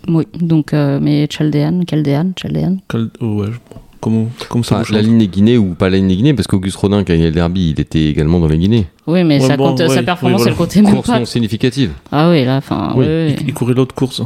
[0.08, 2.78] Oui, donc, euh, mais Chaldean, Chaldean, Chaldean.
[2.90, 3.60] Cal- oh, ouais, je-
[4.02, 6.76] Comme, comme ça la ligne des Guinées ou pas la ligne des Guinées, parce qu'Auguste
[6.78, 8.88] Rodin, quand il y a le derby, il était également dans les Guinées.
[9.08, 10.52] Oui, mais Ouais, ça bon, compte, ouais, sa oui, performance, voilà.
[10.52, 11.20] elle comptait même Course pas.
[11.20, 11.92] non significative.
[12.12, 13.36] Ah oui, là, enfin, Oui, oui, oui.
[13.42, 14.22] il, il courait l'autre course.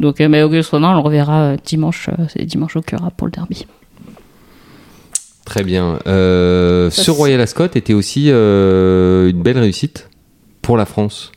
[0.00, 2.08] Donc, euh, mais Auguste Rodin, on le reverra euh, dimanche.
[2.08, 3.66] euh, c'est dimanche au Cura pour le derby.
[5.44, 5.98] Très bien.
[6.06, 10.08] Euh, ce Royal Ascot était aussi euh, une belle réussite
[10.62, 11.32] pour la France.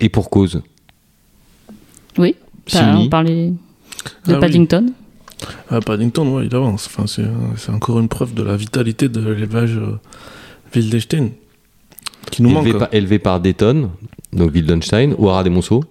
[0.00, 0.60] Et pour cause.
[2.18, 2.34] Oui,
[2.74, 3.54] on parlait de
[4.26, 4.40] Ah oui.
[4.40, 4.92] Paddington.
[5.70, 6.86] À Paddington, ouais, il avance.
[6.86, 9.98] Enfin, c'est, encore une preuve de la vitalité de l'élevage euh,
[10.74, 11.30] Wildestein.
[12.30, 12.78] Qui nous élevé, manque.
[12.78, 13.90] par, élevé par Dayton,
[14.32, 15.84] donc Wildenstein, au Haras des Monceaux.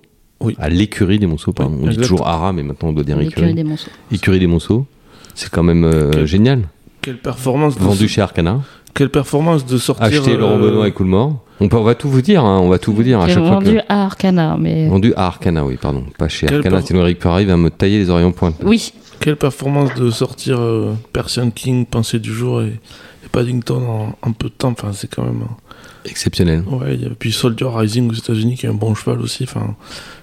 [0.46, 0.56] Oui.
[0.60, 1.76] À l'écurie des Monceaux, pardon.
[1.80, 3.54] Oui, on dit toujours Haras, mais maintenant on doit dire L'écurie écurie.
[3.56, 3.92] des Monceaux.
[4.12, 4.86] Écurie des Monceaux.
[5.34, 6.62] C'est quand même euh, Quel- génial.
[7.02, 8.62] Quelle performance de, Vendu chez Arcana.
[8.94, 10.06] quelle performance de sortir.
[10.06, 11.42] Acheté euh, Laurent Benoît et Coolmore.
[11.60, 13.38] On, peut, on va tout vous dire, hein, on va tout vous dire à chaque
[13.46, 13.66] fois que...
[13.66, 14.88] vendu à Arcana, mais.
[14.88, 16.04] Vendu à Arcana, oui, pardon.
[16.18, 18.56] Pas chez Quelle Arcana, par- sinon Eric Perry va me tailler les oreillons en pointe.
[18.64, 24.16] Oui, Quelle performance de sortir euh, Persian King, Pensée du jour et, et Paddington en,
[24.28, 24.70] en peu de temps.
[24.78, 25.42] Enfin, c'est quand même.
[25.44, 25.65] euh,
[26.06, 26.64] Exceptionnel.
[26.68, 29.44] Ouais, puis Soldier Rising aux États-Unis qui est un bon cheval aussi.
[29.44, 29.76] Enfin,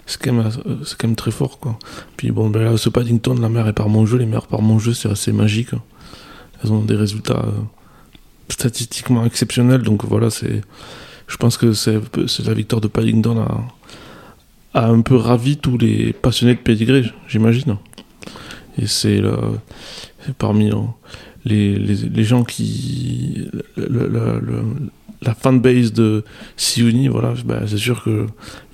[0.07, 0.51] c'est quand même,
[0.85, 1.59] c'est quand même très fort.
[2.17, 4.19] Puis bon, ben là, ce Paddington, la mère est par mon jeu.
[4.19, 5.71] Les mères par mon jeu, c'est assez magique.
[6.63, 7.51] Elles ont des résultats euh,
[8.49, 9.83] statistiquement exceptionnels.
[9.83, 10.63] Donc voilà, c'est.
[11.27, 15.79] Je pense que c'est c'est la victoire de Paddington a, a un peu ravi tous
[15.79, 17.77] les passionnés de pédigré, j'imagine.
[18.79, 19.21] Et c'est
[20.25, 20.77] c'est parmi euh,
[21.45, 23.49] les, les, gens qui.
[25.23, 26.25] La fanbase de
[26.57, 28.27] Sioni, voilà, bah, c'est sûr que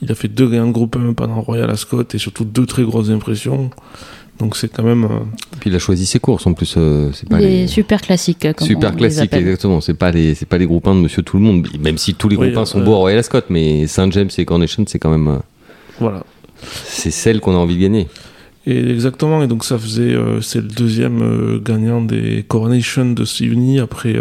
[0.03, 2.83] il a fait deux gains de groupe 1 pendant Royal Ascot et surtout deux très
[2.83, 3.71] grosses impressions.
[4.39, 5.05] Donc c'est quand même.
[5.05, 5.09] euh,
[5.61, 6.75] Puis il a choisi ses courses en plus.
[6.77, 7.67] euh, c'est pas les les...
[7.67, 8.47] super classiques.
[8.57, 9.41] Comme Super on les classique, appelle.
[9.41, 9.81] exactement.
[9.81, 11.67] C'est pas les, c'est pas les groupes 1 de Monsieur Tout le Monde.
[11.81, 14.11] Même si tous les Oui, groupes 1 sont euh, beaux à Royal Ascot, mais Saint
[14.13, 15.39] James et Coronation, c'est quand même, euh,
[15.99, 16.23] voilà.
[16.63, 18.07] c'est celle qu'on a envie de gagner.
[18.65, 20.15] Et exactement, et donc ça faisait.
[20.15, 24.15] euh, c'est le deuxième euh, gagnant des Coronation de Sioni après.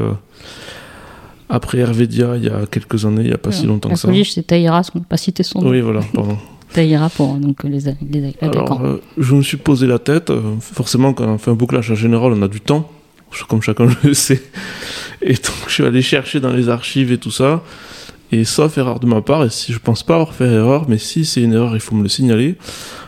[1.50, 3.96] Euh, après Hervédia, il y a quelques années, il n'y a pas si longtemps que
[3.96, 4.08] ça.
[4.08, 5.70] police, c'est Taïra, on n'a pas cité son nom.
[5.70, 6.38] Oui, voilà, pardon.
[6.74, 7.80] Taïra pour donc, les,
[8.12, 10.30] les, Alors, euh, je me suis posé la tête.
[10.30, 12.90] euh, forcément, quand on fait un bouclage en général, on a du temps,
[13.48, 14.44] comme chacun le sait.
[15.22, 17.64] Et donc, je suis allé chercher dans les archives et tout ça.
[18.32, 20.98] Et sauf erreur de ma part, et si je pense pas avoir fait erreur, mais
[20.98, 22.56] si c'est une erreur, il faut me le signaler.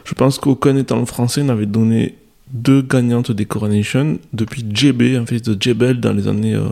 [0.06, 2.16] Je pense qu'aucun étalon français n'avait donné
[2.54, 6.70] deux gagnantes des Coronation depuis JB, un fils de Jebel dans les années euh,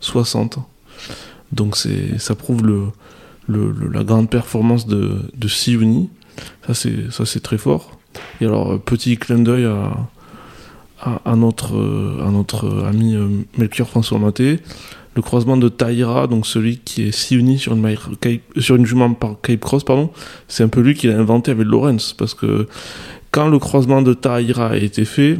[0.00, 0.58] 60.
[1.52, 1.76] Donc
[2.18, 2.82] ça prouve le,
[3.46, 5.48] le- la grande performance de, de.
[6.66, 7.98] Ça c'est, très fort.
[8.40, 14.18] Et alors, euh, petit clin d'œil à, à, notre, euh, notre ami euh, Melchior François
[14.18, 14.60] Maté.
[15.16, 17.96] Le croisement de Taïra, donc celui qui est Sioni sur une,
[18.58, 20.10] sur une jument par Cape Cross, pardon,
[20.46, 22.14] c'est un peu lui qui l'a inventé avec Lorenz.
[22.16, 22.68] Parce que
[23.32, 25.38] quand le croisement de Taïra a été fait,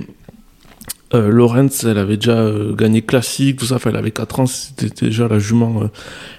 [1.15, 5.27] euh, elle avait déjà euh, gagné classique, tout ça, elle avait 4 ans, c'était déjà
[5.29, 5.87] la jument euh,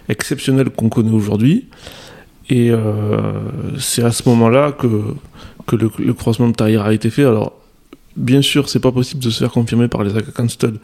[0.09, 1.67] exceptionnelle qu'on connaît aujourd'hui.
[2.49, 3.31] Et euh,
[3.79, 4.87] c'est à ce moment-là que,
[5.67, 7.23] que le, le croisement de Taïra a été fait.
[7.23, 7.53] Alors,
[8.15, 10.77] bien sûr, c'est pas possible de se faire confirmer par les Akakan Stud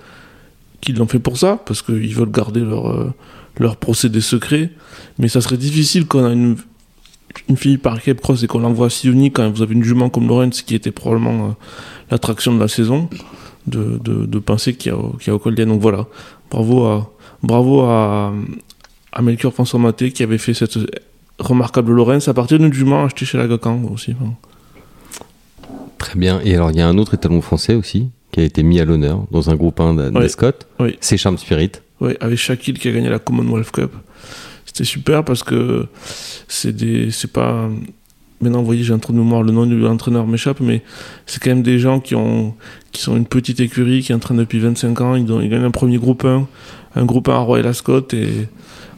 [0.82, 3.14] qui l'ont fait pour ça, parce qu'ils veulent garder leur,
[3.58, 4.70] leur procédé secret.
[5.18, 6.58] Mais ça serait difficile quand on a une,
[7.50, 10.10] une fille par Cape Cross et qu'on l'envoie à Sioni quand vous avez une jument
[10.10, 11.56] comme Lorenz qui était probablement
[12.12, 13.10] l'attraction de la saison,
[13.68, 15.70] de, de, de penser qu'il y a, au- qu'il y a au col d'Ienne.
[15.70, 16.06] Donc voilà,
[16.52, 17.12] bravo à,
[17.44, 18.34] bravo à,
[19.12, 20.78] à Melchior François Maté qui avait fait cette
[21.40, 24.14] remarquable Lorenz à partir d'une jument achetée chez Lagacan aussi.
[24.20, 24.34] Enfin,
[25.98, 26.40] Très bien.
[26.44, 28.86] Et alors, il y a un autre étalon français aussi qui a été mis à
[28.86, 30.12] l'honneur dans un groupe 1 Oui.
[30.14, 30.52] d'Ascot.
[30.80, 30.98] Oui.
[31.00, 31.72] C'est Charm Spirit.
[32.02, 33.92] Ouais, avec Shaquille qui a gagné la Commonwealth Cup.
[34.66, 35.88] C'était super parce que
[36.48, 37.70] c'est des, c'est pas.
[38.42, 40.84] Maintenant, vous voyez, j'ai un trou de mémoire, le nom de l'entraîneur m'échappe, mais
[41.26, 42.54] c'est quand même des gens qui ont,
[42.96, 45.16] qui sont une petite écurie, qui entraînent depuis 25 ans.
[45.16, 46.48] Ils, gagnent un premier groupe 1,
[46.96, 48.28] un groupe 1 à Royal Ascot et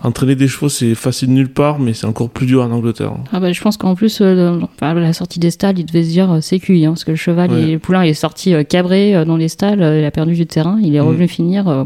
[0.04, 3.14] entraîner des chevaux, c'est facile nulle part, mais c'est encore plus dur en Angleterre.
[3.34, 6.10] Ah bah, je pense qu'en plus, euh, à la sortie des stalles, il devait se
[6.10, 7.62] dire euh, c'est cuit, hein, parce que le cheval, Ouais.
[7.64, 10.34] il- le poulain, il est sorti euh, cabré euh, dans les stalles, il a perdu
[10.36, 11.08] du terrain, il est Mm.
[11.08, 11.86] revenu finir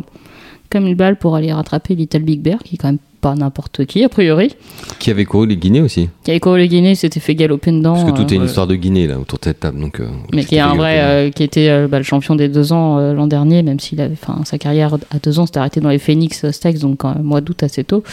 [0.70, 3.86] comme une balle pour aller rattraper Little Big Bear, qui est quand même pas n'importe
[3.86, 4.56] qui, a priori.
[5.00, 6.10] Qui avait couru les Guinées aussi.
[6.24, 7.94] Qui avait couru le Guinée, s'était fait galoper dedans.
[7.94, 9.80] Parce que tout euh, est une histoire de Guinée là autour de cette table.
[9.80, 12.50] Donc, euh, mais qui est un vrai, euh, qui était euh, bah, le champion des
[12.50, 15.60] deux ans euh, l'an dernier, même s'il avait, enfin, sa carrière à deux ans s'était
[15.60, 18.04] arrêtée dans les Phoenix Stakes, donc en mois d'août assez tôt,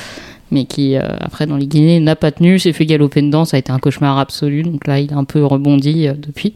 [0.50, 3.56] mais qui euh, après dans les Guinées n'a pas tenu, s'est fait galoper dedans, ça
[3.56, 6.54] a été un cauchemar absolu, donc là il a un peu rebondi euh, depuis.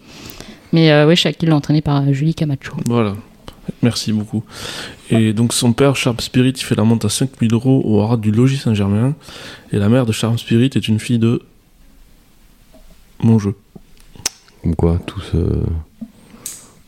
[0.73, 2.75] Mais euh, oui, Shaquille l'a entraîné par Julie Camacho.
[2.87, 3.15] Voilà.
[3.83, 4.45] Merci beaucoup.
[5.11, 8.17] Et donc son père, Charles Spirit, il fait la monte à 5000 euros au haras
[8.17, 9.15] du Logis Saint-Germain.
[9.73, 11.43] Et la mère de Charles Spirit est une fille de
[13.23, 13.55] mon jeu.
[14.63, 15.37] Comme quoi, tout se...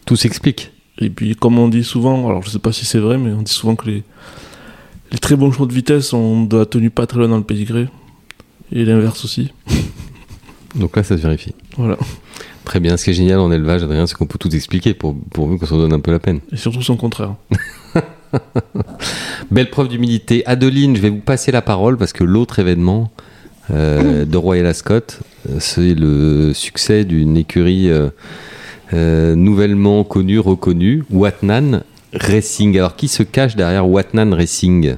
[0.04, 0.72] tout s'explique.
[0.98, 3.42] Et puis, comme on dit souvent, alors je sais pas si c'est vrai, mais on
[3.42, 4.04] dit souvent que les,
[5.10, 7.44] les très bons chevaux de vitesse ont de la tenue pas très loin dans le
[7.44, 7.88] pédigré.
[8.72, 9.52] Et l'inverse aussi.
[10.74, 11.54] Donc là, ça se vérifie.
[11.76, 11.98] Voilà.
[12.64, 12.96] Très bien.
[12.96, 15.66] Ce qui est génial en élevage, Adrien, c'est qu'on peut tout expliquer pour, pourvu qu'on
[15.66, 16.40] s'en donne un peu la peine.
[16.52, 17.34] Et surtout son contraire.
[19.50, 20.42] Belle preuve d'humilité.
[20.46, 23.10] Adeline, je vais vous passer la parole parce que l'autre événement
[23.70, 28.08] euh, de Royal Ascot, euh, c'est le succès d'une écurie euh,
[28.92, 32.76] euh, nouvellement connue, reconnue, Watnan Racing.
[32.78, 34.96] Alors, qui se cache derrière Watnan Racing?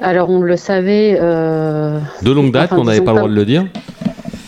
[0.00, 1.18] Alors, on le savait.
[1.20, 3.66] euh, De longue date, Enfin, on n'avait pas le droit de le dire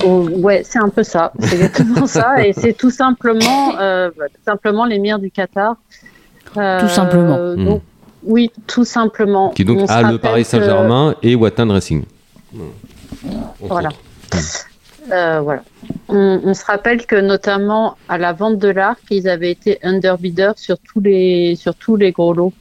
[0.04, 1.32] Oh, ouais, c'est un peu ça.
[1.40, 2.44] C'est exactement ça.
[2.46, 5.76] Et c'est tout simplement, euh, tout simplement l'émir du Qatar.
[6.56, 7.54] Euh, Tout simplement.
[7.54, 7.82] donc,
[8.24, 9.50] Oui, tout simplement.
[9.50, 12.04] Qui donc On a le Paris que- Saint-Germain et Watnan Racing.
[13.60, 13.88] Voilà.
[15.10, 15.62] Euh, voilà.
[16.08, 20.56] On, on se rappelle que notamment à la vente de l'arc, ils avaient été underbidders
[20.56, 22.52] sur tous les sur tous les gros lots.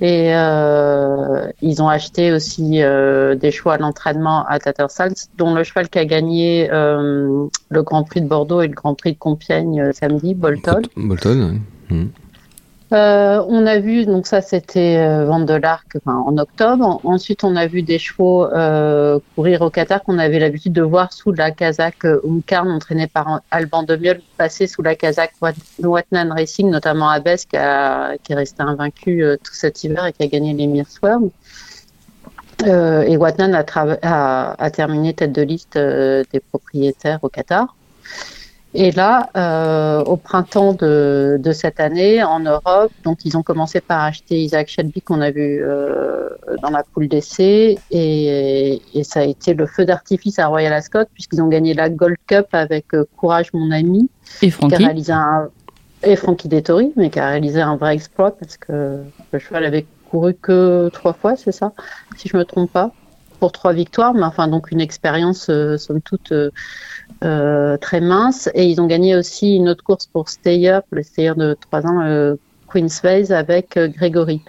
[0.00, 5.64] Et euh, ils ont acheté aussi euh, des chevaux à l'entraînement à Tattersall, dont le
[5.64, 9.18] cheval qui a gagné euh, le Grand Prix de Bordeaux et le Grand Prix de
[9.18, 10.82] Compiègne samedi, Bolton.
[10.96, 12.06] Bolton, ouais.
[12.92, 16.84] Euh, on a vu, donc ça c'était euh, en octobre.
[16.84, 20.82] En- ensuite, on a vu des chevaux euh, courir au Qatar qu'on avait l'habitude de
[20.82, 25.54] voir sous la casaque euh, Umkarn, entraîné par Alban Demiol, passer sous la casaque Wat-
[25.82, 30.12] Watnan Racing, notamment à Bess, qui, a- qui est resté invaincu tout cet hiver et
[30.12, 31.30] qui a gagné les.
[32.64, 37.74] Euh, et Watnan a, terminé tête de liste des propriétaires au Qatar.
[38.74, 43.82] Et là, euh, au printemps de, de cette année, en Europe, donc ils ont commencé
[43.82, 46.30] par acheter Isaac Shelby qu'on a vu euh,
[46.62, 51.04] dans la poule d'essai, et, et ça a été le feu d'artifice à Royal Ascot
[51.12, 54.08] puisqu'ils ont gagné la Gold Cup avec euh, Courage mon ami,
[54.40, 55.48] Et qui a Francky réalisé un
[56.04, 59.86] et Frankie Dettori, mais qui a réalisé un vrai exploit parce que le cheval avait
[60.10, 61.72] couru que trois fois, c'est ça,
[62.16, 62.90] si je me trompe pas,
[63.38, 66.32] pour trois victoires, mais enfin donc une expérience euh, somme toute
[67.24, 68.48] euh, très mince.
[68.54, 72.00] Et ils ont gagné aussi une autre course pour Stayer, le Stayer de trois ans,
[72.02, 72.36] euh,
[72.72, 74.42] Queen's Vase avec euh, Grégory.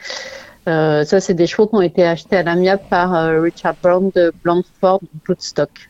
[0.68, 4.12] Euh, ça, c'est des chevaux qui ont été achetés à l'amiable par euh, Richard Brown
[4.16, 5.90] de Blandford Bloodstock.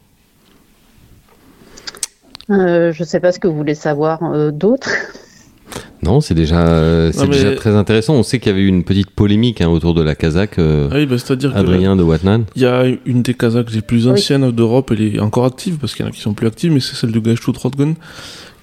[2.49, 4.89] Euh, je ne sais pas ce que vous voulez savoir d'autre.
[6.03, 8.15] Non, c'est déjà, euh, c'est Non, mais- déjà très intéressant.
[8.15, 10.59] On sait qu'il y avait eu une petite polémique hein, autour de la Kazakh.
[10.59, 12.43] euh, Ah oui, bah, c'est-à-dire que Adrien de Watnan.
[12.55, 14.11] il y a une des Kazakhs les plus Oui.
[14.13, 16.71] anciennes d'Europe, elle est encore active parce qu'il y en a qui sont plus actives,
[16.73, 17.95] mais c'est celle de Gashtu Trotgen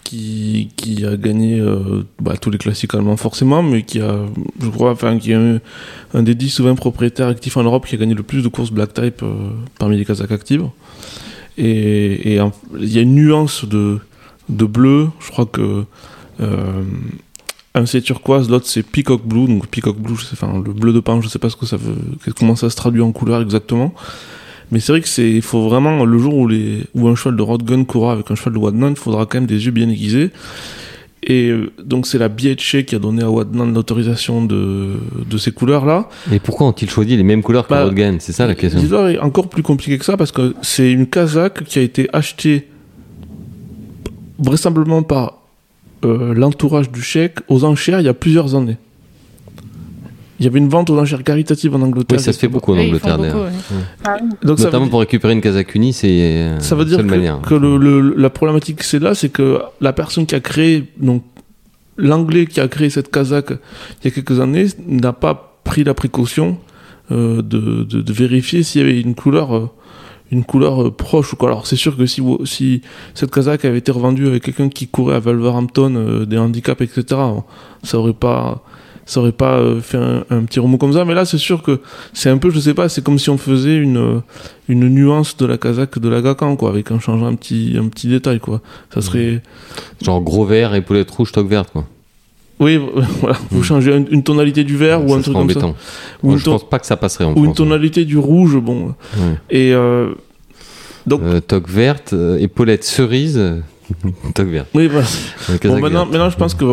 [0.04, 4.16] qui, qui a gagné euh, bah, tous les classiques allemands forcément, mais qui a,
[4.60, 5.60] je crois, enfin, qui est un,
[6.12, 8.48] un des 10 ou 20 propriétaires actifs en Europe qui a gagné le plus de
[8.48, 9.32] courses Black Type euh,
[9.78, 10.64] parmi les Kazakhs actives.
[11.58, 12.34] Et
[12.78, 13.98] il y a une nuance de,
[14.48, 15.82] de bleu, je crois que euh,
[17.74, 20.92] un c'est turquoise, l'autre c'est peacock blue, donc peacock blue, je sais, enfin le bleu
[20.92, 21.96] de pan, je sais pas ce que ça veut,
[22.38, 23.94] comment ça se traduit en couleur exactement.
[24.72, 27.36] Mais c'est vrai que c'est, il faut vraiment le jour où les, où un cheval
[27.36, 29.88] de Rodgun courra avec un cheval de Wadnan, il faudra quand même des yeux bien
[29.88, 30.30] aiguisés.
[31.22, 34.94] Et euh, donc c'est la BHA qui a donné à Wadnan l'autorisation de,
[35.28, 36.08] de ces couleurs là.
[36.32, 38.80] Et pourquoi ont-ils choisi les mêmes couleurs que Bah, C'est ça la question.
[38.80, 42.08] L'histoire est encore plus compliquée que ça parce que c'est une Kazakh qui a été
[42.12, 42.68] achetée
[44.38, 45.39] vraisemblablement par
[46.04, 48.76] euh, l'entourage du chèque aux enchères il y a plusieurs années.
[50.38, 52.16] Il y avait une vente aux enchères caritatives en Angleterre.
[52.18, 53.44] Oui, ça se fait beaucoup en Oui, Angleterre beaucoup, d'ailleurs.
[53.44, 54.20] ouais.
[54.42, 56.96] Donc ça veut Notamment dire- pour récupérer une Kazakh unie, c'est euh, Ça veut dire
[56.96, 57.40] seule que, manière.
[57.42, 60.84] que le, le- la problématique que c'est là, c'est que la personne qui a créé,
[60.98, 61.22] donc
[61.98, 65.92] l'anglais qui a créé cette Kazakh il y a quelques années, n'a pas pris la
[65.92, 66.56] précaution
[67.12, 69.68] euh, de, de, de vérifier s'il y avait une couleur, euh,
[70.30, 71.48] une couleur euh, proche ou quoi.
[71.48, 72.82] Alors c'est sûr que si, si
[73.14, 77.20] cette Kazakh avait été revendue avec quelqu'un qui courait à Wolverhampton, euh, des handicaps, etc.,
[77.82, 78.62] ça aurait pas
[79.10, 81.62] ça aurait pas euh, fait un, un petit remous comme ça mais là c'est sûr
[81.62, 81.80] que
[82.12, 84.20] c'est un peu je sais pas c'est comme si on faisait une euh,
[84.68, 87.88] une nuance de la Kazakh de la Gakan quoi avec un changeant un petit un
[87.88, 88.60] petit détail quoi
[88.94, 89.42] ça serait
[90.00, 91.86] Genre gros vert, épaulette rouge, toque verte quoi.
[92.60, 92.78] Oui
[93.20, 95.74] voilà vous changez une, une tonalité du vert ou ça un truc comme ça
[96.22, 97.48] ou je pense pas que ça passerait en ou une France.
[97.60, 97.64] hein.
[97.64, 99.34] tonalité du rouge bon Ouais.
[99.50, 100.12] et euh,
[101.06, 103.40] donc Euh, toque verte, euh, épaulette cerise,
[104.34, 104.68] toque verte.
[104.74, 105.06] oui voilà
[105.48, 106.10] Bon, maintenant, verte.
[106.12, 106.64] maintenant, je pense que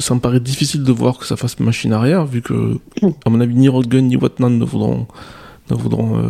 [0.00, 2.76] ça me paraît difficile de voir que ça fasse machine arrière, vu que,
[3.24, 5.06] à mon avis, ni Rodgun ni Watnan ne voudront,
[5.70, 6.20] ne voudront euh,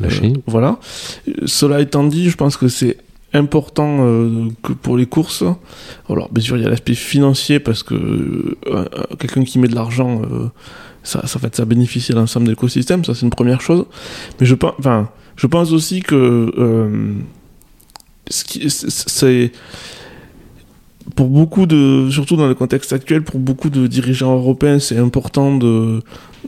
[0.00, 0.32] Lâcher.
[0.36, 0.78] Euh, voilà.
[1.44, 2.96] Cela étant dit, je pense que c'est
[3.34, 5.44] important euh, que pour les courses.
[6.08, 8.84] Alors, bien sûr, il y a l'aspect financier parce que euh,
[9.18, 10.48] quelqu'un qui met de l'argent, euh,
[11.02, 13.04] ça, ça fait ça bénéficie à l'ensemble de l'écosystème.
[13.04, 13.84] Ça, c'est une première chose.
[14.40, 14.74] Mais je pense,
[15.36, 17.14] je pense aussi que
[18.28, 19.52] ce qui, c'est
[21.14, 25.58] pour beaucoup de, surtout dans le contexte actuel, pour beaucoup de dirigeants européens, c'est important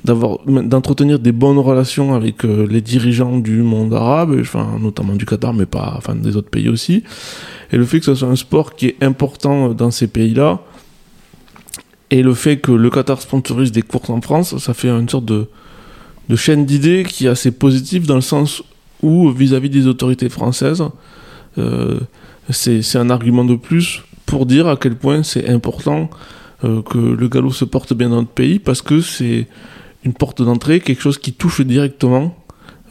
[0.05, 5.27] d'avoir d'entretenir des bonnes relations avec euh, les dirigeants du monde arabe, enfin notamment du
[5.27, 7.05] Qatar, mais pas, enfin des autres pays aussi.
[7.73, 10.61] Et le fait que ce soit un sport qui est important dans ces pays-là,
[12.11, 15.27] et le fait que le Qatar sponsorise des courses en France, ça fait une sorte
[15.27, 15.47] de
[16.35, 18.63] chaîne d'idées qui est assez positive dans le sens
[19.03, 20.85] où vis-à-vis des autorités françaises,
[21.59, 22.01] euh,
[22.51, 26.09] c'est un argument de plus pour dire à quel point c'est important
[26.63, 29.49] euh, que le galop se porte bien dans notre pays parce que c'est
[30.05, 32.37] une porte d'entrée, quelque chose qui touche directement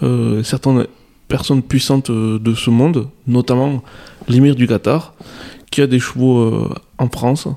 [0.04, 0.86] euh, certaines
[1.30, 3.82] personnes puissantes euh, de ce monde, notamment
[4.28, 5.14] l'émir du Qatar,
[5.72, 7.48] qui a des chevaux en France.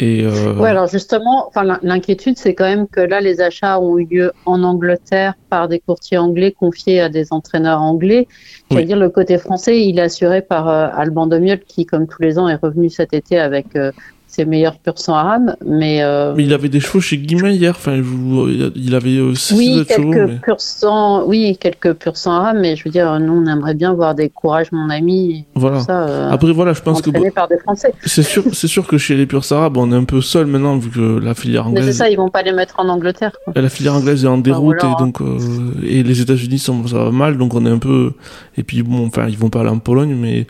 [0.00, 3.78] Et euh, Ouais, alors justement, enfin, l'in- l'inquiétude, c'est quand même que là, les achats
[3.78, 8.26] ont eu lieu en Angleterre par des courtiers anglais confiés à des entraîneurs anglais.
[8.70, 8.76] Oui.
[8.76, 12.38] C'est-à-dire le côté français, il est assuré par euh, Alban Demiol, qui, comme tous les
[12.38, 13.92] ans, est revenu cet été avec euh,
[14.30, 15.56] ses meilleurs pur sang arabes.
[15.66, 19.54] Mais, euh, mais il avait des chevaux chez Guimet hier, enfin, vous- il avait six
[19.56, 20.10] oui, autres chevaux.
[20.12, 23.46] quelques mais- pur sang, oui, quelques pur sang arabes, mais je veux dire, nous, on
[23.46, 25.80] aimerait bien voir des courage, mon ami, Voilà.
[25.80, 27.92] ça, euh, Après, voilà, je pense que entraînés par des Français.
[28.04, 30.76] c'est sûr, c'est sûr que chez les purs arabes, on est un peu seul maintenant,
[30.76, 33.32] vu que la filière Mais c'est anglaise, ça, ils vont pas les mettre en Angleterre.
[33.44, 33.52] quoi.
[33.60, 34.94] la filière anglaise est en déroute voilà.
[34.98, 35.38] et donc euh,
[35.86, 38.12] et les États-Unis sont ça va mal, donc on est un peu
[38.56, 40.46] et puis bon, enfin, ils vont pas aller en Pologne, mais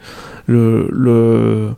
[0.47, 1.71] le le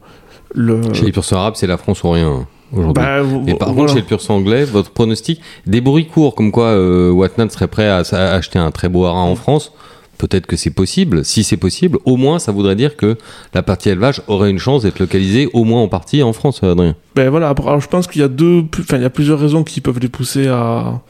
[0.55, 3.03] le Chez les pur sang arabes, c'est la France ou rien hein, aujourd'hui.
[3.03, 3.83] bah, Et par voilà.
[3.83, 7.69] contre, chez le pur sang anglais, votre pronostic, des bruits courts comme quoi euh, serait
[7.69, 9.73] prêt à, acheter un très beau haras en France,
[10.19, 11.25] peut-être que c'est possible.
[11.25, 13.17] Si c'est possible, au moins ça voudrait dire que
[13.55, 16.95] la partie élevage aurait une chance d'être localisée au moins en partie en France, Adrien.
[17.15, 19.65] Ben voilà, alors je pense qu'il y a deux, enfin il y a plusieurs raisons
[19.65, 21.01] qui peuvent les pousser à,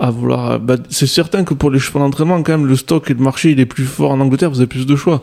[0.00, 0.58] à vouloir.
[0.60, 3.50] bah, c'est certain que pour les chevaux d'entraînement, quand même, le stock et le marché
[3.52, 5.22] il est plus fort en Angleterre, vous avez plus de choix.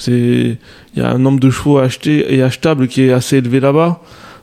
[0.00, 0.58] C'est,
[0.94, 4.00] il y a un nombre de chevaux achetés et achetables qui est assez élevé là-bas,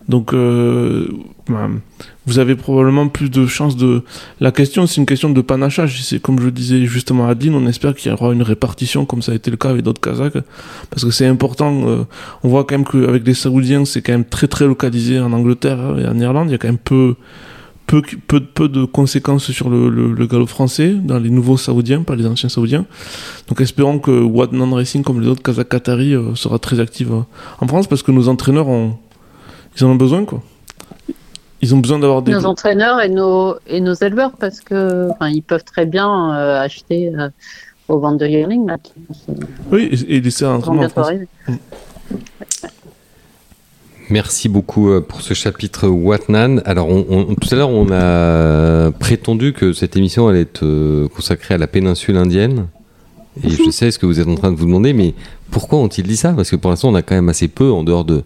[0.08, 1.08] donc euh,
[1.50, 1.82] ben,
[2.26, 4.04] vous avez probablement plus de chances de.
[4.40, 6.02] La question, c'est une question de panachage.
[6.04, 9.22] C'est comme je disais justement à Adeline, on espère qu'il y aura une répartition comme
[9.22, 10.44] ça a été le cas avec d'autres Kazakhs,
[10.90, 11.88] parce que c'est important.
[11.88, 12.04] euh,
[12.44, 15.80] on voit quand même qu'avec les Saoudiens, c'est quand même très très localisé en Angleterre
[15.98, 16.48] et en Irlande.
[16.50, 17.16] Il y a quand même peu,
[17.88, 22.04] peu, peu, peu de conséquences sur le, le, le galop français dans les nouveaux Saoudiens,
[22.04, 22.86] pas les anciens Saoudiens.
[23.48, 27.22] Donc espérons que Wadnan Racing, comme les autres Kazakh Qatari, euh, sera très active euh,
[27.62, 28.98] en France parce que nos entraîneurs ont,
[29.78, 30.44] ils en ont besoin quoi.
[31.62, 32.34] Ils ont besoin d'avoir des.
[32.34, 37.12] nos entraîneurs et nos et nos éleveurs parce que ils peuvent très bien euh, acheter
[37.18, 37.30] euh,
[37.88, 38.78] aux ventes de yearling là
[39.72, 41.08] Oui, et, et laisser un entraînement en France.
[41.08, 41.28] arriver.
[44.10, 46.62] Merci beaucoup euh, pour ce chapitre Watnan.
[46.66, 51.08] Alors, on, on- tout à l'heure, on a prétendu que cette émission allait être euh,
[51.10, 52.68] consacrée à la péninsule indienne.
[53.44, 55.14] Et je sais ce que vous êtes en train de vous demander, mais
[55.52, 56.32] pourquoi ont-ils dit ça?
[56.34, 58.24] Parce que pour l'instant, on a quand même assez peu, en dehors de,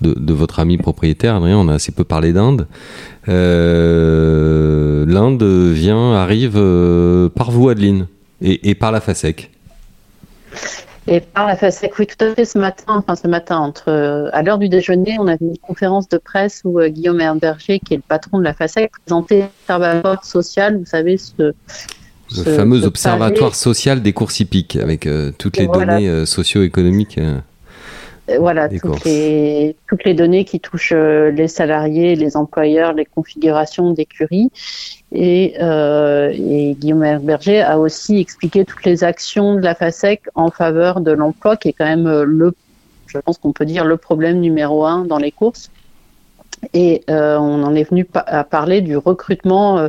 [0.00, 2.66] de, de votre ami propriétaire, Adrien, on a assez peu parlé d'Inde.
[3.28, 8.06] Euh, L'Inde vient, arrive euh, par vous, Adeline,
[8.40, 9.50] et, et par la FASEC.
[11.08, 12.44] Et par la FASEC, oui, tout à fait.
[12.44, 13.90] Ce matin, enfin ce matin, entre
[14.32, 17.94] à l'heure du déjeuner, on avait une conférence de presse où euh, Guillaume Herberger, qui
[17.94, 20.78] est le patron de la FASEC, présentait l'observatoire social.
[20.78, 21.52] Vous savez, ce, Le
[22.28, 25.94] ce- fameux ce observatoire pavé- social des courses hippiques, avec euh, toutes les Voilà.
[25.94, 27.18] données euh, socio-économiques.
[28.28, 28.38] Euh.
[28.38, 33.92] Voilà, toutes les, toutes les données qui touchent euh, les salariés, les employeurs, les configurations
[33.92, 34.50] d'écuries.
[35.12, 40.50] Et, euh, et Guillaume Herberger a aussi expliqué toutes les actions de la FASEC en
[40.50, 42.54] faveur de l'emploi, qui est quand même le,
[43.06, 45.70] je pense qu'on peut dire, le problème numéro un dans les courses.
[46.72, 49.88] Et euh, on en est venu pa- à parler du recrutement euh,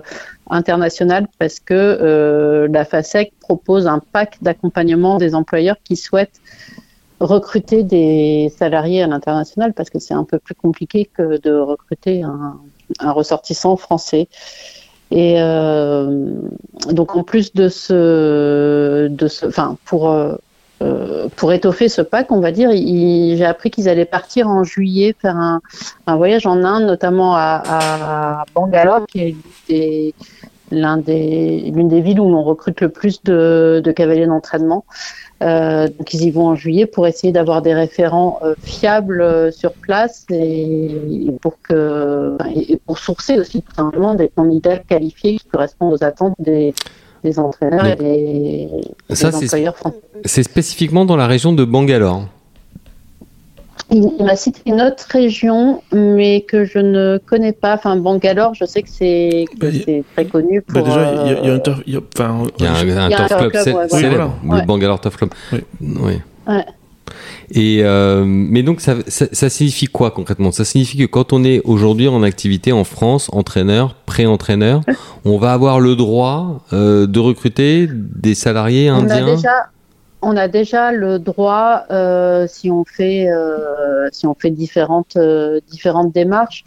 [0.50, 6.40] international parce que la FASEC propose un pack d'accompagnement des employeurs qui souhaitent
[7.20, 12.24] recruter des salariés à l'international parce que c'est un peu plus compliqué que de recruter
[12.24, 12.60] un,
[13.12, 14.28] ressortissant français.
[15.10, 16.32] Et euh,
[16.92, 20.36] donc en plus de ce, de ce, enfin pour euh,
[20.84, 25.16] euh, pour étoffer ce pack, on va dire, j'ai appris qu'ils allaient partir en juillet
[25.20, 25.62] faire un,
[26.18, 29.36] voyage en Inde, notamment à, Bangalore, qui est
[29.68, 30.14] des-
[30.70, 34.86] l'un des, l'une des villes où on recrute le plus de cavaliers d'entraînement.
[35.44, 39.52] Euh, donc ils y vont en juillet pour essayer d'avoir des référents euh, fiables euh,
[39.52, 45.38] sur place et, et pour que et pour sourcer aussi tout simplement des candidats qualifiés
[45.38, 46.74] qui correspondent aux attentes des,
[47.24, 50.02] des entraîneurs et des, Ça, des employeurs français.
[50.26, 52.24] C'est spécifiquement dans la région de Bangalore.
[53.90, 57.76] Il, il m'a cité une autre région, mais que je ne connais pas.
[57.76, 59.68] Enfin, Bangalore, je sais que c'est Bah,
[60.16, 60.84] très connu Bah, pour.
[60.84, 62.68] déjà, il y a, il y a un euh, turf- y a- enfin, Il y
[62.68, 63.88] a un, turf club, club, ouais, voilà.
[63.90, 64.60] célèbre, Ouais.
[64.62, 65.30] le Bangalore Turf Club.
[65.54, 65.60] Oui.
[65.82, 66.14] Oui.
[66.48, 66.66] Ouais.
[67.52, 70.52] Et euh, mais donc ça, ça, ça signifie quoi concrètement?
[70.52, 74.82] Ça signifie que quand on est aujourd'hui en activité en France, entraîneur, pré-entraîneur,
[75.24, 79.36] on va avoir le droit euh, de recruter des salariés On a indiens?
[79.36, 79.70] déjà,
[80.22, 85.60] on a déjà le droit, euh, si on fait, euh, si on fait différentes, euh,
[85.70, 86.64] différentes démarches.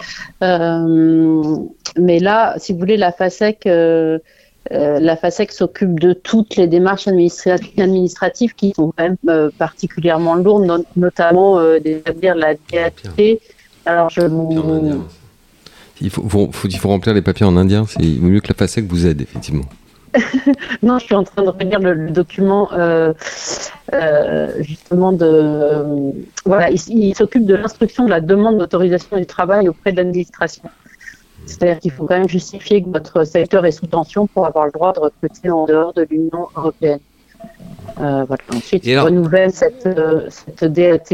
[1.99, 3.65] Mais là, si vous voulez, la FASEC,
[4.71, 10.65] la FASEC s'occupe de toutes les démarches administratives, administratives qui sont quand même particulièrement lourdes,
[10.67, 13.39] no- notamment d'établir la DAT.
[13.87, 14.51] Alors, je vous,
[16.03, 17.85] Il faut, faut, faut- il faut remplir les papiers en indien.
[17.87, 19.65] C'est il vaut mieux que la FASEC vous aide effectivement.
[20.83, 23.13] Non, je suis en train de relire le, le document euh,
[23.93, 25.27] euh, justement de.
[25.27, 26.11] euh,
[26.45, 30.65] voilà, il, il s'occupe de l'instruction de la demande d'autorisation du travail auprès de l'administration.
[31.47, 34.73] C'est-à-dire qu'il faut quand même justifier que votre secteur est sous tension pour avoir le
[34.73, 37.01] droit de recruter en dehors de l'Union européenne.
[37.97, 38.37] Voilà.
[38.55, 39.89] Ensuite, il renouvelle cette,
[40.29, 41.11] cette DAT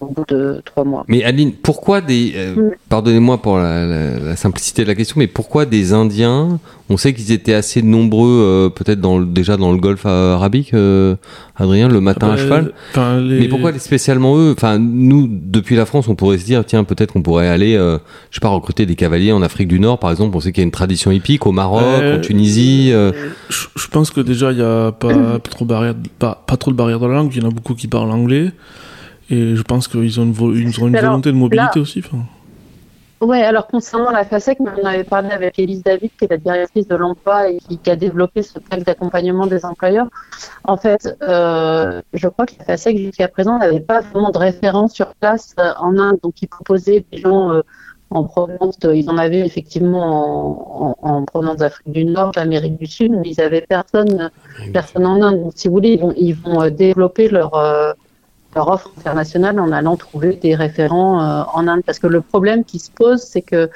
[0.00, 1.04] au bout de trois mois.
[1.08, 2.32] Mais Aline, pourquoi des.
[2.36, 2.70] euh, Mm.
[2.88, 6.58] Pardonnez-moi pour la, la- la simplicité de la question, mais pourquoi des Indiens
[6.92, 11.14] On sait qu'ils étaient assez nombreux, euh, peut-être dans déjà dans le Golfe arabique, euh,
[11.56, 12.72] Adrien, le matin à Bah, cheval.
[13.28, 14.52] les- Mais pourquoi spécialement eux?
[14.56, 17.98] Enfin, nous, depuis la France, on pourrait se dire, tiens, peut-être qu'on pourrait aller, euh,
[18.30, 20.36] je sais pas, recruter des cavaliers en Afrique du Nord, par exemple.
[20.36, 21.82] On sait qu'il y a une tradition hippique au Maroc,
[22.16, 22.90] en Tunisie.
[22.92, 23.12] euh,
[23.50, 26.98] Je, pense que déjà, il n'y a pas, trop barrière, pas, pas trop de barrière
[26.98, 27.30] de la langue.
[27.36, 28.50] Il y en a beaucoup qui parlent anglais.
[29.30, 31.82] Et je pense qu'ils ont une, vo- ils ont une alors, volonté de mobilité là-
[31.82, 32.00] aussi.
[32.04, 32.18] enfin.
[33.20, 36.88] Ouais, alors concernant la FASEC, on avait parlé avec Élise David, qui est la directrice
[36.88, 40.06] de l'emploi et qui, a développé ce pacte d'accompagnement des employeurs.
[40.64, 44.94] En fait, euh, je crois que la FASEC jusqu'à présent n'avait pas vraiment de référence
[44.94, 47.60] sur place euh, en Inde, donc ils proposaient des gens euh,
[48.08, 52.78] en provenance, de- ils en avaient effectivement en, en, en provenance d'Afrique du Nord, d'Amérique
[52.78, 54.30] du Sud, mais ils avaient personne,
[54.72, 55.42] personne en Inde.
[55.42, 57.54] Donc si vous voulez, ils vont, ils vont développer leur
[58.54, 61.82] leur offre internationale en allant trouver des référents euh, en Inde.
[61.84, 63.70] Parce que le problème qui se pose, c'est que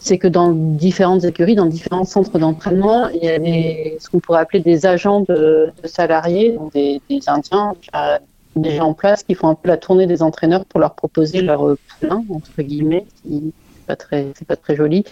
[0.00, 4.20] c'est que dans différentes écuries, dans différents centres d'entraînement, il y a des, ce qu'on
[4.20, 8.20] pourrait appeler des agents de, de salariés, des, des Indiens déjà,
[8.54, 11.66] déjà en place, qui font un peu la tournée des entraîneurs pour leur proposer leur
[11.66, 15.04] euh, poulain, entre guillemets, qui c'est pas très, c'est pas très joli.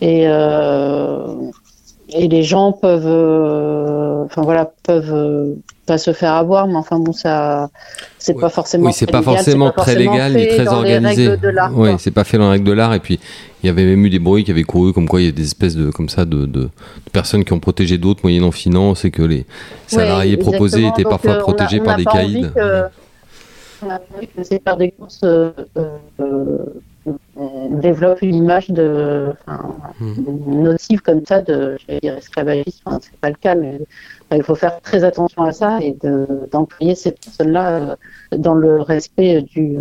[0.00, 1.50] Et, euh,
[2.14, 5.54] et les gens peuvent, euh, enfin voilà, peuvent euh,
[5.86, 7.70] pas se faire avoir, mais enfin bon, ça,
[8.18, 8.86] c'est pas forcément.
[8.86, 11.28] Oui, c'est très pas légal, forcément pas très légal ni fait très dans les organisé.
[11.28, 12.94] règles de l'art, Oui, c'est pas fait dans les règles de l'art.
[12.94, 13.18] Et puis,
[13.62, 15.32] il y avait même eu des bruits qui avaient couru comme quoi il y a
[15.32, 16.68] des espèces de, comme ça, de, de, de
[17.12, 19.46] personnes qui ont protégé d'autres moyennant finance et que les
[19.86, 22.46] salariés Ouais, proposés étaient Donc, parfois euh, on a- protégés on par des pas caïds.
[22.54, 22.82] que-
[23.84, 25.20] On a pas envie que ces faire des courses
[27.70, 29.32] développent une image de
[30.00, 30.62] Hmm.
[30.62, 33.74] nocive comme ça de j'allais dire esclavagisme, enfin, c'est pas le cas, mais
[34.30, 37.66] enfin, il faut faire très attention à ça et de- d'employer ces personnes-là
[38.32, 39.76] euh, dans le respect du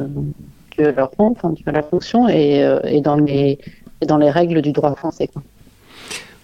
[0.77, 3.59] de leur rang, enfin, de la fonction et, euh, et dans les
[4.01, 5.27] et dans les règles du droit français.
[5.27, 5.43] Quoi.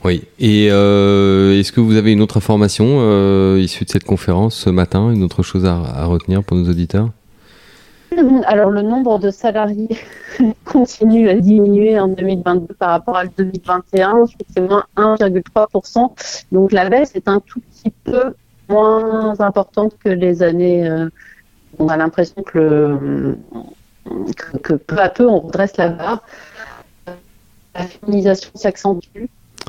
[0.05, 0.23] Oui.
[0.39, 4.69] Et euh, est-ce que vous avez une autre information euh, issue de cette conférence ce
[4.69, 7.09] matin, une autre chose à, à retenir pour nos auditeurs?
[8.45, 9.89] Alors, le nombre de salariés
[10.66, 14.26] continue à diminuer en 2022 par rapport à 2021.
[14.26, 16.12] Je c'est moins 1,3%.
[16.51, 18.34] Donc, la baisse est un tout petit peu
[18.70, 20.88] moins importante que les années.
[20.88, 21.10] euh,
[21.80, 23.38] on a l'impression que, le-
[24.36, 26.24] que, que peu à peu, on redresse la barre.
[27.76, 29.26] La féminisation s'accentue.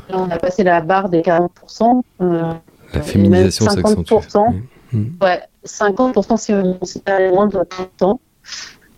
[0.09, 2.01] Là, on a passé la barre des 40%.
[2.21, 2.53] euh,
[2.93, 4.11] La féminisation s'accentue.
[4.13, 4.53] 50%.
[4.93, 5.11] Oui.
[5.21, 8.19] Ouais, 50% si on considère moins de 30 ans.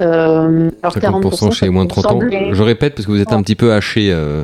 [0.02, 2.10] Euh, alors 50% chez les moins de 30 ans.
[2.20, 4.44] semblait- Je répète parce que vous êtes un petit peu haché, euh,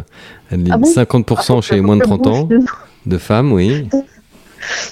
[0.51, 0.71] Adeline.
[0.73, 2.63] Ah bon 50% chez les moins de 30 ans Donc
[3.07, 3.89] de femmes, oui.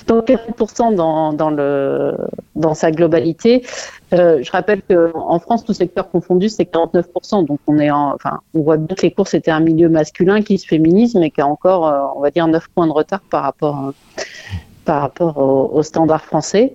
[0.07, 2.16] 40% dans, dans, le,
[2.55, 3.66] dans sa globalité.
[4.13, 7.45] Euh, je rappelle qu'en France, tout secteur confondu, c'est 49%.
[7.45, 10.41] Donc on est en, enfin, on voit bien que les courses étaient un milieu masculin
[10.41, 13.22] qui se féminise, mais qui a encore, euh, on va dire, 9 points de retard
[13.30, 13.93] par rapport, à-
[14.86, 16.74] par rapport au, au standard français.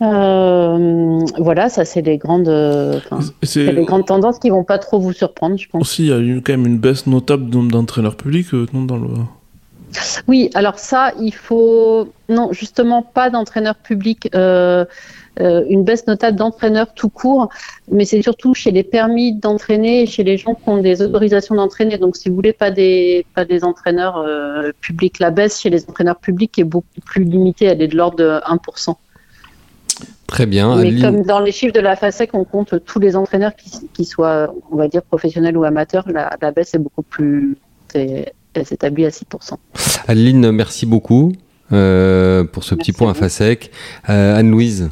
[0.00, 3.00] Euh, voilà, ça c'est les grandes, euh,
[3.42, 5.82] c'est les grandes tendances qui vont pas trop vous surprendre, je pense.
[5.82, 8.66] aussi, il y a eu quand même une baisse notable du nombre d'entraîneurs publics euh,
[8.72, 9.08] non, dans le.
[10.28, 14.84] Oui, alors ça, il faut non justement pas d'entraîneur public, euh,
[15.40, 17.48] euh, une baisse notable d'entraîneurs tout court,
[17.90, 21.56] mais c'est surtout chez les permis d'entraîner et chez les gens qui ont des autorisations
[21.56, 21.98] d'entraîner.
[21.98, 24.24] Donc, si vous voulez, pas des pas des entraîneurs
[24.80, 25.18] publics.
[25.18, 28.40] La baisse chez les entraîneurs publics est beaucoup plus limitée, elle est de l'ordre de
[28.46, 28.94] 1%.
[30.28, 30.76] Très bien.
[30.76, 33.88] Mais Adeline- comme dans les chiffres de la FASEC, on compte tous les entraîneurs qui,
[33.92, 37.56] qui soient, on va dire, professionnels ou amateurs, la, la baisse est beaucoup plus,
[37.94, 38.26] elle
[38.64, 39.54] s'établit à 6%.
[40.06, 41.32] Adeline, merci beaucoup
[41.72, 43.14] euh, pour ce petit point à.
[43.14, 43.70] FASEC.
[44.10, 44.90] Euh, Anne-Louise,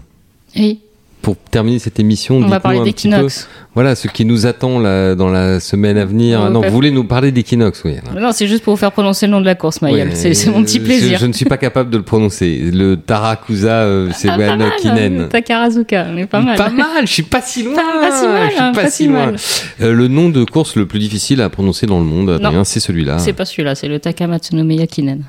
[0.56, 0.80] Oui.
[1.26, 3.48] Pour terminer cette émission, On va parler d'équinoxe.
[3.74, 6.38] voilà, ce qui nous attend là, dans la semaine à venir.
[6.40, 7.96] On Ah non, pas- vous voulez nous parler d'équinoxe, oui.
[8.16, 10.10] Non, c'est juste pour vous faire prononcer le nom de la course, Mayel.
[10.10, 11.18] Ouais, c'est c'est mon petit plaisir.
[11.18, 12.70] Je, ne suis pas capable de le prononcer.
[12.72, 15.28] Le Tarakusa, euh, c'est Ah, pas mal, Kinen.
[15.28, 16.56] Takarazuka, mais pas mal.
[16.56, 17.74] Pas mal, je suis pas si loin.
[17.74, 19.26] Pas- pas si mal, je suis hein, pas, pas si loin.
[19.26, 19.36] mal.
[19.80, 23.18] Euh, le nom de course le plus difficile à prononcer dans le monde, c'est celui-là.
[23.18, 25.24] C'est pas celui-là, c'est le Takamatsu no Miyakinen.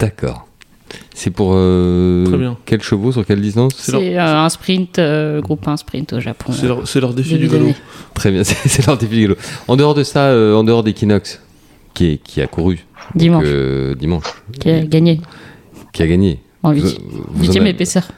[0.00, 0.47] D'accord.
[1.14, 2.56] C'est pour euh, Très bien.
[2.64, 6.20] quels chevaux sur quelle distance C'est C'est euh, un sprint, euh, groupe 1 sprint au
[6.20, 6.52] Japon.
[6.52, 7.64] C'est leur, c'est leur défi Début du galop.
[7.66, 7.76] d'année.
[8.14, 9.36] Très bien, c'est c'est leur défi du galop.
[9.66, 11.42] En dehors de ça, euh, en dehors d'Equinox,
[11.94, 13.44] qui, est- qui a couru donc, Dimanche.
[13.46, 14.24] euh, dimanche,
[14.60, 15.20] Qui a gagné
[15.92, 16.38] qui a gagné.
[16.62, 18.08] en Vous- 8 vous en huitième avez- épaisseur.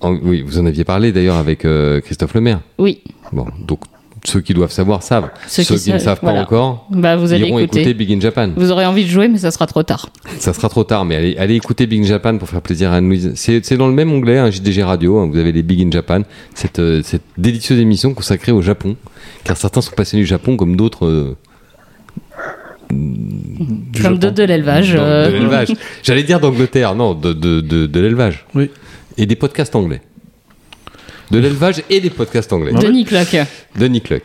[0.00, 2.60] en- oui, vous en aviez parlé d'ailleurs avec euh, Christophe Lemaire.
[2.78, 3.00] Oui,
[3.32, 3.80] Bon, donc
[4.24, 5.30] ceux qui doivent savoir savent.
[5.46, 6.42] Ceux Ceux, qui qui, ne savent, savent pas voilà.
[6.42, 7.80] encore bah vous allez iront écouter.
[7.80, 8.50] écouter Big in Japan.
[8.56, 10.10] Vous aurez envie de jouer, mais ça sera trop tard.
[10.38, 12.96] Ça sera trop tard, mais allez, allez écouter Big in Japan pour faire plaisir à
[12.96, 13.32] Anne-Louise.
[13.34, 15.90] C'est c'est dans le même onglet, hein, JDG Radio, hein, vous avez les Big in
[15.90, 16.22] Japan,
[16.54, 18.96] cette, euh, cette délicieuse émission consacrée au Japon,
[19.44, 21.36] car certains sont passionnés du Japon comme d'autres euh,
[22.90, 24.94] du Comme d'autres de l'élevage.
[24.98, 25.72] Euh, De l'élevage.
[26.02, 28.46] J'allais dire d'Angleterre, non, de, de, de, de l'élevage.
[28.54, 28.70] Oui.
[29.16, 30.00] Et des podcasts anglais.
[31.30, 32.72] De l'élevage et des podcasts anglais.
[32.72, 33.36] de Nick Locke.
[33.78, 34.22] De Nick Luck.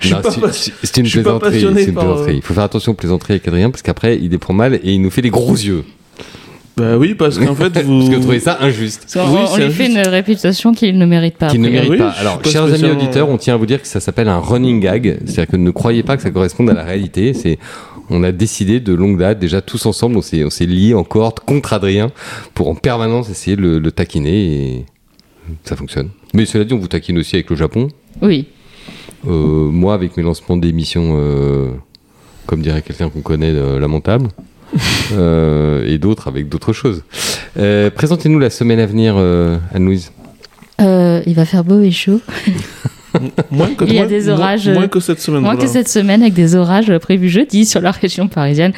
[0.00, 1.86] suis Non, pas c'est- une je suis pas plaisanterie.
[1.88, 2.36] une par, plaisanterie.
[2.36, 4.92] Il faut faire attention aux plaisanteries avec Adrien parce qu'après il les prend mal et
[4.92, 5.84] il nous fait des gros yeux.
[6.76, 7.98] Bah oui, parce qu'en fait, vous.
[8.00, 9.06] Parce que vous trouvez ça injuste.
[9.16, 11.48] Oui, on c'est lui fait une réputation qu'il ne mérite pas.
[11.48, 12.10] Qui ne mérite Oui, pas.
[12.10, 14.78] Alors, pas chers amis auditeurs, on tient à vous dire que ça s'appelle un running
[14.80, 15.18] gag.
[15.24, 17.32] C'est-à-dire que ne croyez pas que ça corresponde à la réalité.
[17.32, 17.58] C'est,
[18.10, 21.02] on a décidé de longue date, déjà tous ensemble, on s'est, on s'est liés en
[21.02, 22.10] corde contre Adrien
[22.52, 24.84] pour en permanence essayer de le, le taquiner et
[25.64, 26.10] ça fonctionne.
[26.34, 27.88] Mais cela dit, on vous taquine aussi avec le Japon.
[28.22, 28.46] Oui.
[29.26, 29.30] Euh,
[29.70, 31.70] moi, avec mes lancements d'émissions, euh,
[32.46, 34.28] comme dirait quelqu'un qu'on connaît, euh, lamentables.
[35.12, 37.04] Euh, et d'autres avec d'autres choses.
[37.56, 40.10] Euh, présentez-nous la semaine à venir, euh, Anne-Louise.
[40.80, 42.20] Euh, il va faire beau et chaud.
[43.50, 45.40] Moins que, Il y a moins- des orages, Moins, que cette semaine.
[45.42, 45.66] Moins voilà.
[45.66, 48.72] que cette semaine avec des orages prévus jeudi sur la région parisienne.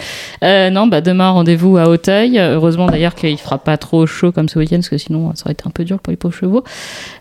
[0.44, 2.38] Euh, non, bah demain rendez-vous à Auteuil.
[2.38, 5.52] Heureusement d'ailleurs qu'il fera pas trop chaud comme ce week-end parce que sinon ça aurait
[5.52, 6.64] été un peu dur pour les pauvres chevaux.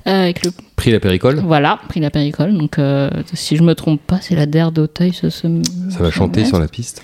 [0.07, 1.41] Euh, avec le Pris la péricole.
[1.43, 2.55] voilà pris la péricole.
[2.55, 5.47] Donc euh, si je me trompe pas, c'est la DER d'Auteuil ce, ce
[5.89, 7.01] Ça va chanter sur la piste.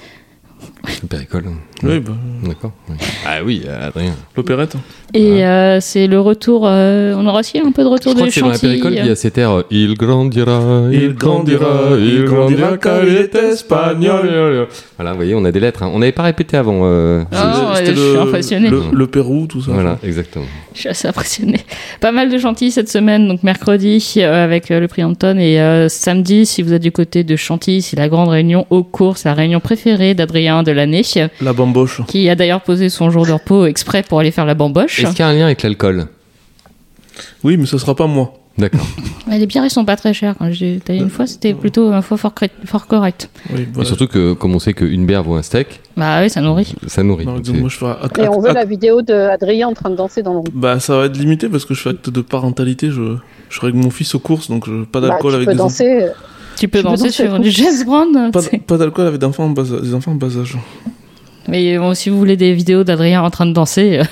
[1.10, 1.46] Péricole.
[1.84, 2.12] Oui, bah,
[2.44, 2.72] D'accord.
[2.90, 2.96] oui.
[3.26, 4.14] Ah oui, Adrien.
[4.38, 4.76] l'opérette.
[5.14, 6.64] Et euh, c'est le retour.
[6.66, 8.54] euh, on aura aussi un peu de Je retour crois de que c'est dans la
[8.54, 8.72] Chantilly.
[8.80, 13.16] péricole qu'il y a cet air euh, Il grandira, il grandira, il grandira car il
[13.16, 14.68] est espagnol.
[14.98, 15.84] Voilà, vous voyez, on a des lettres.
[15.84, 15.92] hein.
[15.94, 16.82] On n'avait pas répété avant.
[16.84, 18.70] euh, Ah, je suis impressionné.
[18.70, 19.72] Le, le Pérou, tout ça.
[19.72, 20.46] Voilà, exactement.
[20.74, 21.60] Je suis assez impressionnée.
[22.02, 25.60] Pas mal de Chantilly cette semaine, donc mercredi euh, avec euh, le prix Anton et
[25.62, 29.26] euh, samedi, si vous êtes du côté de Chantilly, c'est la grande réunion aux courses,
[29.26, 31.02] la réunion préférée d'Adrien de l'année,
[31.42, 32.02] La bamboche.
[32.06, 35.00] qui a d'ailleurs posé son jour de repos exprès pour aller faire la bamboche.
[35.00, 36.06] Est-ce qu'il y a un lien avec l'alcool?
[37.44, 38.34] Oui, mais ce sera pas moi.
[38.58, 38.86] D'accord.
[39.26, 40.36] Ouais, Les bières, ils sont pas très chères.
[40.38, 43.30] Quand j'ai été une fois, c'était plutôt une fois fort, cré- fort correct.
[43.54, 46.42] Oui, Et surtout que, comme on sait qu'une bière vaut un steak, Bah oui, ça
[46.42, 46.76] nourrit.
[46.88, 47.26] ça nourrit.
[47.26, 49.96] Non, Donc moi, je acte- Et on veut acte- la vidéo d'Adrien en train de
[49.96, 52.92] danser dans le Bah, ça va être limité parce que je fais acte de parentalité.
[52.92, 53.16] Je,
[53.50, 55.54] je serai avec mon fils aux courses, donc je, pas Bah, d'alcool tu avec peux
[55.54, 56.08] des danser.
[56.64, 58.32] Tu peux danser danser sur du James Brown.
[58.32, 60.58] Pas, c'est- pas d'alcool avec des enfants, en bas, des enfants en bas âge.
[61.50, 64.04] Mais bon, si vous voulez des vidéos d'Adrien en train de danser, euh,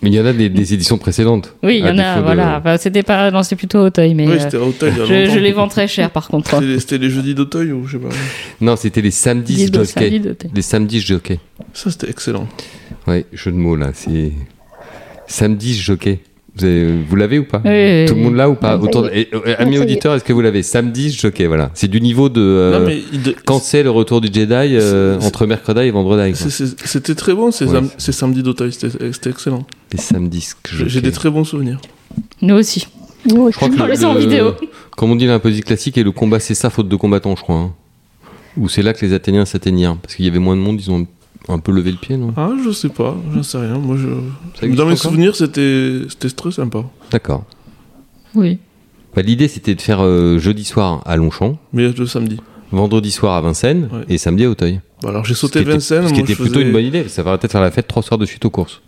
[0.00, 1.54] Mais il y en a des, des éditions précédentes.
[1.62, 2.16] oui, il y À en a.
[2.16, 2.58] de- Voilà.
[2.60, 4.92] Enfin, c'était pas, non, c'était plutôt Auteuil, mais oui, euh, c'était à Auteuil.
[4.96, 6.48] il y a je, les vends très cher par contre.
[6.50, 8.08] C'était les- C'était les jeudis d'Auteuil ou je sais pas.
[8.62, 9.84] Non, c'était les samedis samedi
[10.22, 10.22] jockey.
[10.54, 11.40] Les samedis jockey.
[11.74, 12.46] Ça, c'était excellent.
[13.06, 13.90] Ouais, jeu de mots là.
[13.92, 14.32] C'est
[15.26, 16.20] samedis jockey.
[16.56, 19.02] Vous, avez- vous l'avez ou pas Oui, oui, Tout le monde là ou pas Autour
[19.02, 19.28] de- et,
[19.58, 21.70] Amis auditeurs, est-ce que vous l'avez Samedi jockey, voilà.
[21.74, 24.52] C'est du niveau de euh, non, mais il de- quand c'est le retour du Jedi
[24.76, 26.32] euh, entre mercredi et vendredi.
[26.32, 26.50] quoi.
[26.50, 27.80] c'est- c'est- c'était très bon ces, Ouais.
[27.98, 28.72] ces samedis d'Auteuil.
[28.72, 29.66] C'était c'était excellent.
[29.92, 30.48] Les samedis
[30.86, 31.80] J'ai des très bons souvenirs.
[32.42, 32.88] Nous aussi.
[33.28, 34.52] Nous Je crois que On le- en le- vidéo.
[34.96, 37.36] Comme on dit dans la poésie classique, et le combat c'est ça, faute de combattants,
[37.36, 37.56] je crois.
[37.56, 37.72] hein.
[38.56, 39.96] Ou c'est là que les Athéniens s'atteignirent.
[39.98, 41.06] Parce qu'il y avait moins de monde, ils ont
[41.48, 42.32] un peu levé le pied, non?
[42.36, 43.78] Ah, je sais pas, j'en sais rien.
[43.78, 44.68] Moi, je...
[44.74, 46.84] Dans mes souvenirs, c'était c'était très sympa.
[47.10, 47.44] D'accord.
[48.34, 48.58] Oui.
[49.16, 52.38] Bah, L'idée c'était de faire euh, jeudi soir à Longchamp, Mais le samedi.
[52.72, 54.04] vendredi soir à Vincennes Ouais.
[54.08, 54.80] et samedi à Auteuil.
[55.02, 56.08] Bon, alors j'ai Ce sauté était- Vincennes.
[56.08, 57.08] Ce qui moi, était plutôt faisais- une bonne idée.
[57.08, 58.82] Ça va peut-être faire la fête trois soirs de suite aux courses.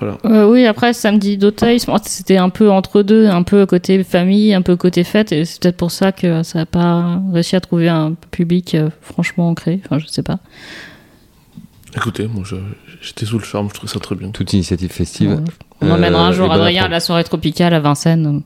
[0.00, 0.18] Voilà.
[0.24, 4.60] Euh, oui, après, samedi d'Auteuil, c'était un peu entre deux, un peu côté famille, un
[4.62, 7.88] peu côté fête, et c'est peut-être pour ça que ça n'a pas réussi à trouver
[7.88, 9.80] un public euh, franchement ancré.
[9.84, 10.40] Enfin, je sais pas.
[11.96, 12.56] Écoutez, moi, je-
[13.00, 14.28] j'étais sous le charme, je trouvais ça très bien.
[14.30, 15.40] Toute initiative festive.
[15.80, 16.92] On Euh, emmènera un jour et Adrien à apprendre.
[16.92, 18.42] la soirée tropicale à Vincennes.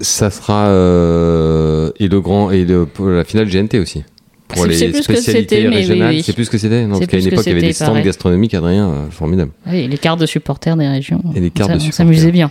[0.00, 4.02] Ça sera euh, et le grand et le, pour la finale GNT aussi.
[4.48, 6.22] Pour les c'est plus que spécialités régionales, oui.
[6.24, 6.84] c'est plus que c'était.
[6.84, 8.02] Non, parce qu'à une époque, il y avait des stands pareil.
[8.04, 9.52] gastronomiques, Adrien, euh, formidable.
[9.70, 11.22] Oui, les cartes de supporters des régions.
[11.36, 11.94] Et les cartes de on supporters.
[11.94, 12.50] s'amusait bien.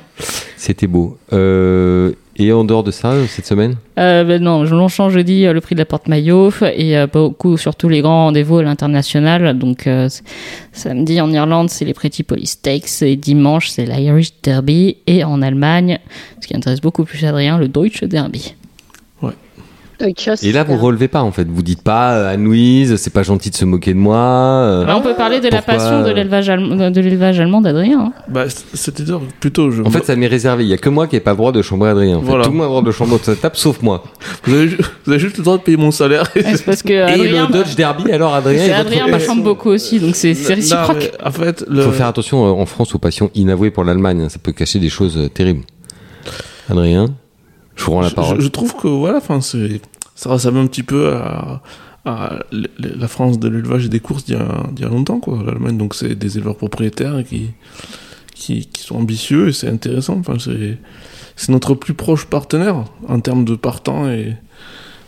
[0.55, 1.17] C'était beau.
[1.33, 4.65] Euh, Et en dehors de ça, cette semaine Euh, ben non,
[5.09, 8.63] jeudi, euh, le prix de la porte-maillot et euh, beaucoup, surtout les grands rendez-vous à
[8.63, 9.57] l'international.
[9.57, 10.07] Donc euh,
[10.71, 15.41] samedi en Irlande, c'est les Pretty Police Stakes et dimanche, c'est l'Irish Derby et en
[15.41, 15.99] Allemagne,
[16.39, 18.55] ce qui intéresse beaucoup plus Adrien, le Deutsche Derby.
[20.43, 21.45] Et là, vous relevez pas en fait.
[21.49, 24.17] Vous dites pas euh, Anne-Louise, c'est pas gentil de se moquer de moi.
[24.17, 27.61] euh, Là, on peut parler de la passion de euh, l'élevage allemand, de l'élevage allemand
[27.61, 27.99] d'Adrien.
[27.99, 28.13] hein.
[28.29, 29.71] Bah, c- c'était dur, plutôt.
[29.71, 29.81] Je...
[29.83, 30.63] En fait, ça m'est réservé.
[30.63, 32.17] Il y a que moi qui n'ai pas le droit de chambrer Adrien.
[32.17, 32.27] En fait.
[32.27, 32.43] Voilà.
[32.45, 34.03] Tout le monde a le droit de chambrer de cette table, sauf moi.
[34.43, 36.23] vous, avez, ju- vous avez juste le droit de payer mon salaire.
[36.33, 39.69] C'est parce que Et Adrien, le Dodge Derby, alors Adrien, va Adrien ma chambre beaucoup
[39.69, 41.11] aussi, donc c'est Non, réciproque.
[41.19, 41.81] mais en fait, Il le...
[41.83, 44.21] faut faire attention euh, en France aux passions inavouées pour l'Allemagne.
[44.21, 44.29] hein.
[44.29, 45.63] Ça peut cacher des choses euh, terribles.
[46.69, 47.07] Adrien,
[47.79, 48.37] je vous rends la je, parole.
[48.37, 51.61] je- je trouve que voilà, enfin, ça ressemble un petit peu à,
[52.05, 55.39] la France de l'élevage et des courses d'il y a, d'il y a longtemps, quoi.
[55.45, 57.51] L'Allemagne, donc c'est des éleveurs propriétaires qui,
[58.33, 60.17] qui, qui sont ambitieux et c'est intéressant.
[60.19, 60.77] Enfin, c'est,
[61.51, 64.35] notre plus proche partenaire en termes de partants et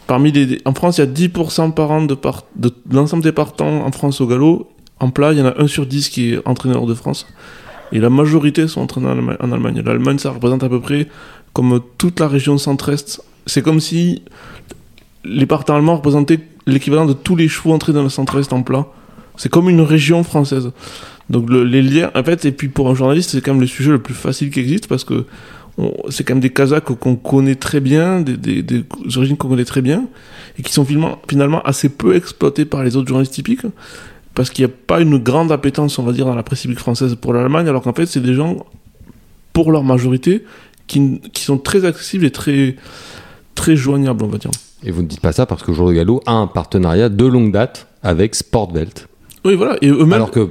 [0.08, 3.32] parmi les, en France, il y a 10% par an de, part, de l'ensemble des
[3.34, 4.70] partants en France au galop.
[5.00, 7.26] En plat, il y en a un sur 10 qui est entraîneur de France.
[7.92, 9.08] Et la majorité sont entraînés
[9.40, 9.82] en Allemagne.
[9.84, 11.08] L'Allemagne, ça représente à peu près
[11.54, 13.22] comme toute la région centre-est.
[13.46, 14.24] C'est comme si
[15.24, 18.88] les partants allemands représentaient l'équivalent de tous les chevaux entrés dans le centre-est en plat.
[19.38, 20.72] C'est comme une région française.
[21.30, 23.68] Donc le- les liens, en fait, et puis pour un journaliste, c'est quand même le
[23.68, 25.26] sujet le plus facile qui existe parce que
[26.10, 28.84] c'est quand même des Kazakhs qu'on connaît très bien, des,
[29.16, 30.06] origines qu'on connaît très bien,
[30.60, 33.66] et qui sont finalement, assez peu exploités par les autres journalistes typiques,
[34.36, 36.80] parce qu'il n'y a pas une grande appétence, on va dire, dans la presse civique
[36.80, 38.66] française pour l'Allemagne, alors qu'en fait, c'est des gens,
[39.54, 40.44] pour leur majorité,
[40.92, 42.76] qui, qui sont très accessibles et très,
[43.56, 44.52] très joignables, on va dire.
[44.84, 47.26] Et vous ne dites pas ça parce que Jour de Gallo a un partenariat de
[47.26, 49.08] longue date avec Sportvelt.
[49.44, 49.90] Oui, voilà, et.
[50.12, 50.50] Alors que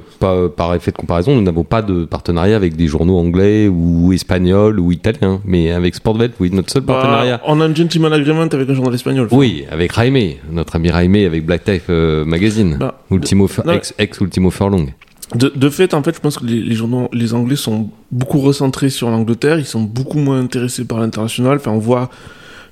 [0.49, 4.79] par, effet de comparaison, nous n'avons pas de partenariat avec des journaux anglais ou espagnols
[4.79, 5.39] ou italiens.
[5.45, 7.39] Mais avec Sportvelt, oui, notre seul bah, partenariat.
[7.45, 9.27] on a un gentleman agreement avec un journal espagnol.
[9.31, 12.77] Oui, avec Jaime, notre ami Jaime avec Black Type euh, Magazine.
[12.79, 14.87] Bah, Ultimo Fur- non, ex, ex Ultimo Furlong.
[15.33, 18.89] De, fait, en fait, je pense que les, les journaux, les Anglais sont beaucoup recentrés
[18.89, 19.59] sur l'Angleterre.
[19.59, 21.57] Ils sont beaucoup moins intéressés par l'international.
[21.57, 22.09] Enfin, on voit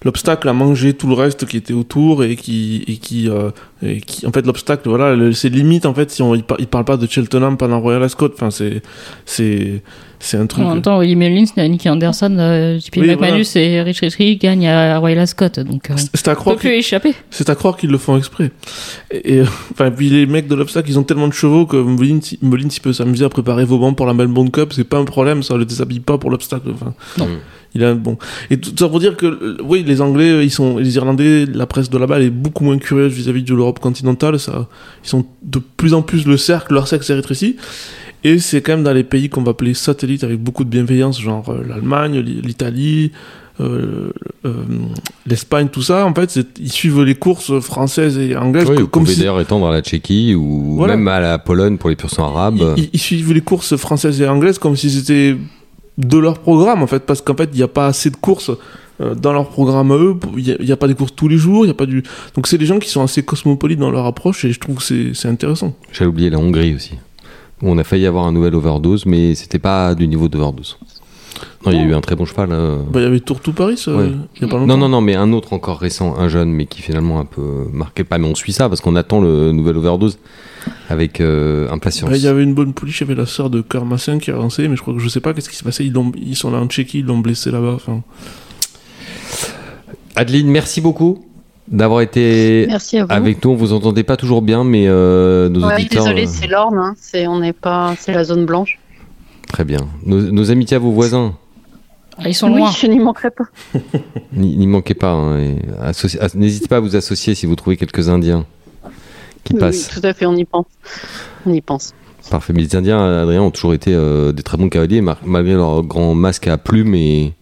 [0.03, 3.51] l'obstacle à manger tout le reste qui était autour et qui et qui euh,
[3.83, 6.59] et qui en fait l'obstacle voilà le- c'est limite en fait si on il, par-
[6.59, 8.81] il parle pas de Cheltenham pendant Royal Ascot enfin c'est
[9.25, 9.81] c'est
[10.21, 13.81] c'est un truc En même temps, Willie Mullins, Nicky Anderson, euh, JP Oui, McManus et
[13.81, 17.13] Rich Rich gagnent à Royal Ascot, donc euh, c'est à on croire peut plus échapper.
[17.29, 18.51] C'est à croire qu'ils le font exprès.
[19.11, 21.77] Et, et, euh, enfin, puis les mecs de l'obstacle, ils ont tellement de chevaux que
[21.77, 25.41] Molins, il peut s'amuser à préparer Vauban pour la Melbourne Cup, c'est pas un problème,
[25.41, 26.67] ça le déshabille pas pour l'obstacle.
[26.73, 27.27] Enfin, Non.
[27.75, 28.17] Il a bon.
[28.49, 31.45] Et tout ça pour dire que, euh, oui, les Anglais, euh, ils sont, les Irlandais,
[31.45, 34.39] la presse de là-bas, elle est beaucoup moins curieuse vis-à-vis de l'Europe continentale.
[34.39, 34.67] Ça,
[35.03, 37.57] ils sont de plus en plus le cercle, leur cercle s'est rétréci.
[38.23, 41.21] Et c'est quand même dans les pays qu'on va appeler satellites avec beaucoup de bienveillance,
[41.21, 43.11] genre euh, l'Allemagne, l'I- l'Italie,
[43.61, 44.09] euh,
[44.45, 44.53] euh,
[45.25, 46.05] l'Espagne, tout ça.
[46.05, 49.19] En fait, ils suivent les courses françaises et anglaises Oui, que- vous comme pouvez si
[49.19, 50.95] d'ailleurs étendre à la Tchéquie ou Voilà.
[50.97, 52.57] même à la Pologne pour les pur arabes.
[52.77, 55.37] ils, ils- ils suivent les courses françaises et anglaises comme si c'était
[55.99, 58.49] de leur programme en fait, parce qu'en fait, il n'y a pas assez de courses.
[59.01, 61.13] euh, Dans leur programme à eux, il n'y a, il y a pas des courses
[61.15, 62.03] tous les jours, il y a pas du.
[62.35, 65.13] Donc c'est des gens qui sont assez cosmopolites dans leur approche et je trouve que
[65.13, 65.73] c'est- intéressant.
[65.91, 66.93] J'avais oublié la Hongrie aussi.
[67.61, 70.77] On a failli avoir un nouvel overdose, mais c'était pas du niveau d'overdose.
[71.65, 72.49] Non, il y a eu un très bon cheval.
[72.51, 72.77] euh.
[72.91, 74.11] Bah, il y avait Tour to Paris, euh, Ouais.
[74.37, 74.67] il y a pas longtemps.
[74.67, 77.67] Non, non, non, mais un autre encore récent, un jeune, mais qui finalement un peu
[77.73, 78.17] marqué pas.
[78.17, 80.17] Mais on suit ça parce qu'on attend le nouvel overdose
[80.89, 82.09] avec euh, impatience.
[82.09, 84.31] Bah, il y avait une bonne pouliche, il y avait la sœur de Kermassin qui
[84.31, 85.85] a lancé, mais je crois que je sais pas qu'est-ce qui s'est passé.
[85.85, 87.73] Ils, l'ont- ils sont là en Tchéquie, ils l'ont blessé là-bas.
[87.75, 88.01] Enfin,
[90.15, 91.25] Adeline, merci beaucoup
[91.67, 93.11] d'avoir été Merci à vous.
[93.11, 93.51] avec nous.
[93.51, 96.03] On vous entendait pas toujours bien, mais euh, nos Ouais, auditeurs.
[96.03, 96.95] désolé, euh, c'est l'Orne, hein.
[96.99, 98.79] c'est on n'est pas, c'est la zone blanche.
[99.47, 99.79] Très bien.
[100.05, 101.35] Nos, nos amitiés à vos voisins.
[102.17, 102.71] Ah, Ils sont oui, loin.
[102.71, 103.45] je n'y manquerai pas.
[104.33, 105.11] N'y n'y manquez pas.
[105.11, 105.37] hein,
[106.35, 108.45] N'hésitez pas à vous associer si vous trouvez quelques Indiens
[109.49, 109.89] qui Oui, passent.
[109.93, 110.65] oui, tout à fait, on y pense.
[111.45, 111.93] On y pense.
[112.29, 112.53] Parfait.
[112.53, 116.13] Mais les Indiens, Adrien, ont toujours été euh, des très bons cavaliers, malgré leur grand
[116.15, 117.33] masque à plumes et,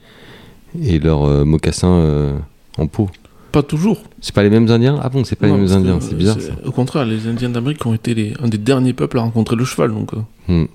[0.82, 2.38] et leurs euh, mocassins euh,
[2.78, 3.10] en peau.
[3.52, 4.02] pas toujours.
[4.22, 4.98] C'est pas les mêmes Indiens?
[5.02, 6.54] Ah bon, c'est pas Non, les mêmes Indiens, c'est bizarre ça.
[6.66, 9.66] Au contraire, les Indiens d'Amérique ont été les, un des derniers peuples à rencontrer le
[9.66, 9.92] cheval.
[9.94, 10.20] Donc, euh.
[10.64, 10.68] Hmm.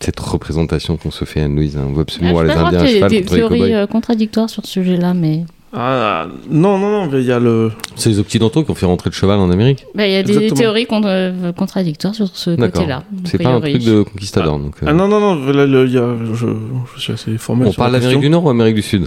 [0.00, 1.86] Cette représentation qu'on se fait, Anne-Louise, hein.
[1.88, 3.10] on veut absolument voir Ah, je les sais pas Indiens à qu'il y a cheval
[3.10, 5.44] des théories contradictoires sur ce sujet-là, mais
[5.74, 7.72] Ah, non, non, non, mais il y a le.
[7.96, 10.22] C'est les Occidentaux qui ont fait rentrer le cheval en Amérique Bah, il y a
[10.22, 10.60] des Exactement.
[10.60, 13.04] théories euh, contradictoires sur ce côté-là.
[13.24, 14.58] C'est pas un truc de conquistador.
[14.58, 14.86] donc, euh.
[14.88, 16.46] Ah non, non, non, là, le- il y a, je,
[16.96, 17.68] je suis assez formel.
[17.68, 18.28] on sur parle d'Amérique du.
[18.28, 19.06] Nord ou Amérique du Sud?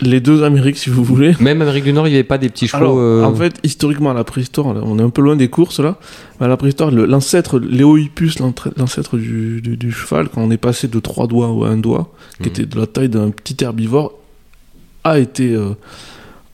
[0.00, 1.32] Les deux Amériques, si vous voulez.
[1.40, 2.82] Même Amérique du Nord, il n'y avait pas des petits chevaux.
[2.84, 5.80] Alors, euh, en fait, historiquement, à la préhistoire, on est un peu loin des courses
[5.80, 5.96] là.
[6.40, 8.32] Mais à la préhistoire, l'ancêtre, Léohippus,
[8.76, 12.10] l'ancêtre du, du, du cheval, quand on est passé de trois doigts à un doigt,
[12.36, 12.48] qui Mhm.
[12.48, 14.12] était de la taille d'un petit herbivore,
[15.04, 15.74] a été euh,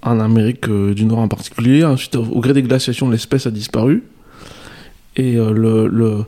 [0.03, 1.85] en Amérique euh, du Nord en particulier.
[1.85, 4.05] Ensuite, au gré des glaciations, l'espèce a disparu.
[5.17, 6.25] Et euh, le,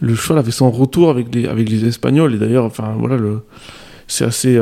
[0.00, 2.34] le, cheval avait son retour avec les, avec les Espagnols.
[2.34, 3.16] Et d'ailleurs, enfin, voilà,
[4.08, 4.60] c'est assez.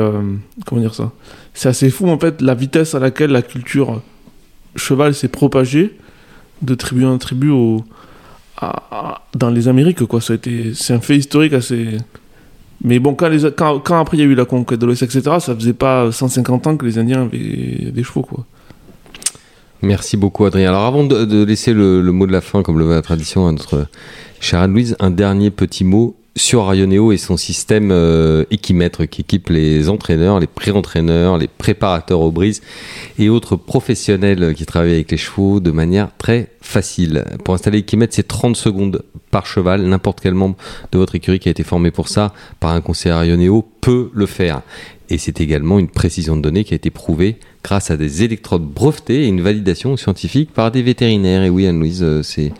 [0.65, 1.11] comment dire ça?
[1.53, 4.01] C'est assez fou, en fait, la vitesse à laquelle la culture
[4.75, 5.97] cheval s'est propagée
[6.61, 7.83] de tribu en tribu au,
[9.35, 10.21] dans les Amériques, quoi.
[10.21, 11.97] Ça a été, c'est un fait historique assez.
[12.83, 15.73] Mais bon, quand, après il y a eu la conquête de l'Ouest, etc., ça faisait
[15.73, 18.45] pas 150 ans que les Indiens avaient des chevaux, quoi.
[19.83, 20.69] Merci beaucoup, Adrien.
[20.69, 23.01] Alors, avant de, de laisser le, le mot de la fin, comme le veut la
[23.01, 23.87] tradition, à notre
[24.39, 29.49] chère Anne-Louise, un dernier petit mot sur Arioneo et son système euh, équimètre qui équipe
[29.49, 32.61] les entraîneurs, les pré-entraîneurs, les préparateurs aux brises
[33.19, 37.25] et autres professionnels qui travaillent avec les chevaux de manière très facile.
[37.43, 39.81] Pour installer l'équimètre, c'est 30 secondes par cheval.
[39.83, 40.55] N'importe quel membre
[40.91, 44.25] de votre écurie qui a été formé pour ça par un conseiller Arioneo peut le
[44.25, 44.61] faire.
[45.09, 48.63] Et c'est également une précision de données qui a été prouvée grâce à des électrodes
[48.65, 51.43] brevetées et une validation scientifique par des vétérinaires.
[51.43, 52.51] Et oui, Anne-Louise, euh, c'est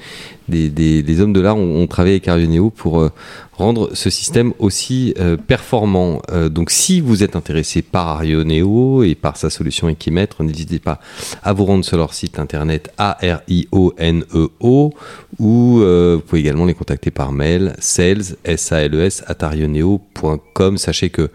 [0.49, 3.09] des, hommes de l'art ont, ont travaillé avec Arioneo pour euh,
[3.53, 6.21] rendre ce système aussi euh, performant.
[6.51, 10.99] Donc, si vous êtes intéressé par Arioneo et par sa solution Equimètre, n'hésitez pas
[11.41, 14.93] à vous rendre sur leur site internet A-R-I-O-N-E-O E
[15.39, 20.77] ou vous pouvez également les contacter par mail sales, S-A-L-E-S, arioneo.com.
[20.77, 21.29] Sachez que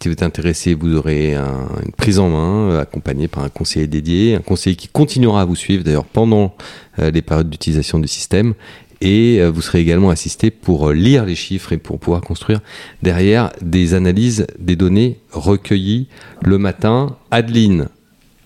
[0.00, 3.48] si vous êtes intéressé, vous aurez un- une prise en main euh, accompagnée par un
[3.48, 6.54] conseiller dédié, un conseiller qui continuera à vous suivre d'ailleurs pendant
[7.00, 8.54] euh, les périodes d'utilisation du système.
[9.00, 12.60] Et euh, vous serez également assisté pour euh, lire les chiffres et pour pouvoir construire
[13.02, 16.06] derrière des analyses des données recueillies
[16.42, 17.16] le matin.
[17.32, 17.88] Adeline,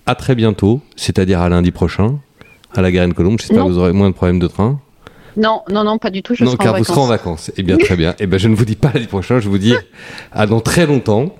[0.07, 2.17] à très bientôt, c'est-à-dire à lundi prochain,
[2.73, 3.37] à la Garenne-Colombe.
[3.39, 3.67] J'espère Non.
[3.67, 4.79] que vous aurez moins de problèmes de train.
[5.35, 6.33] Non, non, non, pas du tout.
[6.33, 7.51] Je non, serai car en vous serez en vacances.
[7.57, 8.15] Eh bien, très bien.
[8.17, 9.75] Eh bien, je ne vous dis pas lundi prochain, je vous dis
[10.31, 11.35] à dans très longtemps.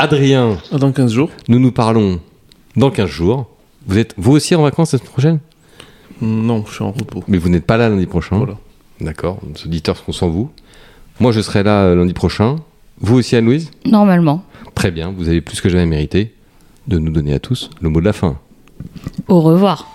[0.00, 1.30] Adrien, Dans 15 jours.
[1.48, 2.20] nous nous parlons
[2.78, 3.46] dans 15 jours.
[3.86, 5.38] Vous êtes vous aussi en vacances la semaine prochaine?
[6.20, 7.22] Non, je suis en repos.
[7.28, 8.38] Mais vous n'êtes pas là lundi prochain?
[8.38, 8.56] Voilà.
[9.00, 10.50] D'accord, nos auditeurs seront sans vous.
[11.20, 12.56] Moi, je serai là euh, lundi prochain.
[13.00, 13.70] Vous aussi, Anne-Louise?
[13.84, 14.44] Normalement.
[14.74, 16.34] Très bien, vous avez plus que jamais mérité
[16.88, 18.38] de nous donner à tous le mot de la fin.
[19.28, 19.88] Au revoir.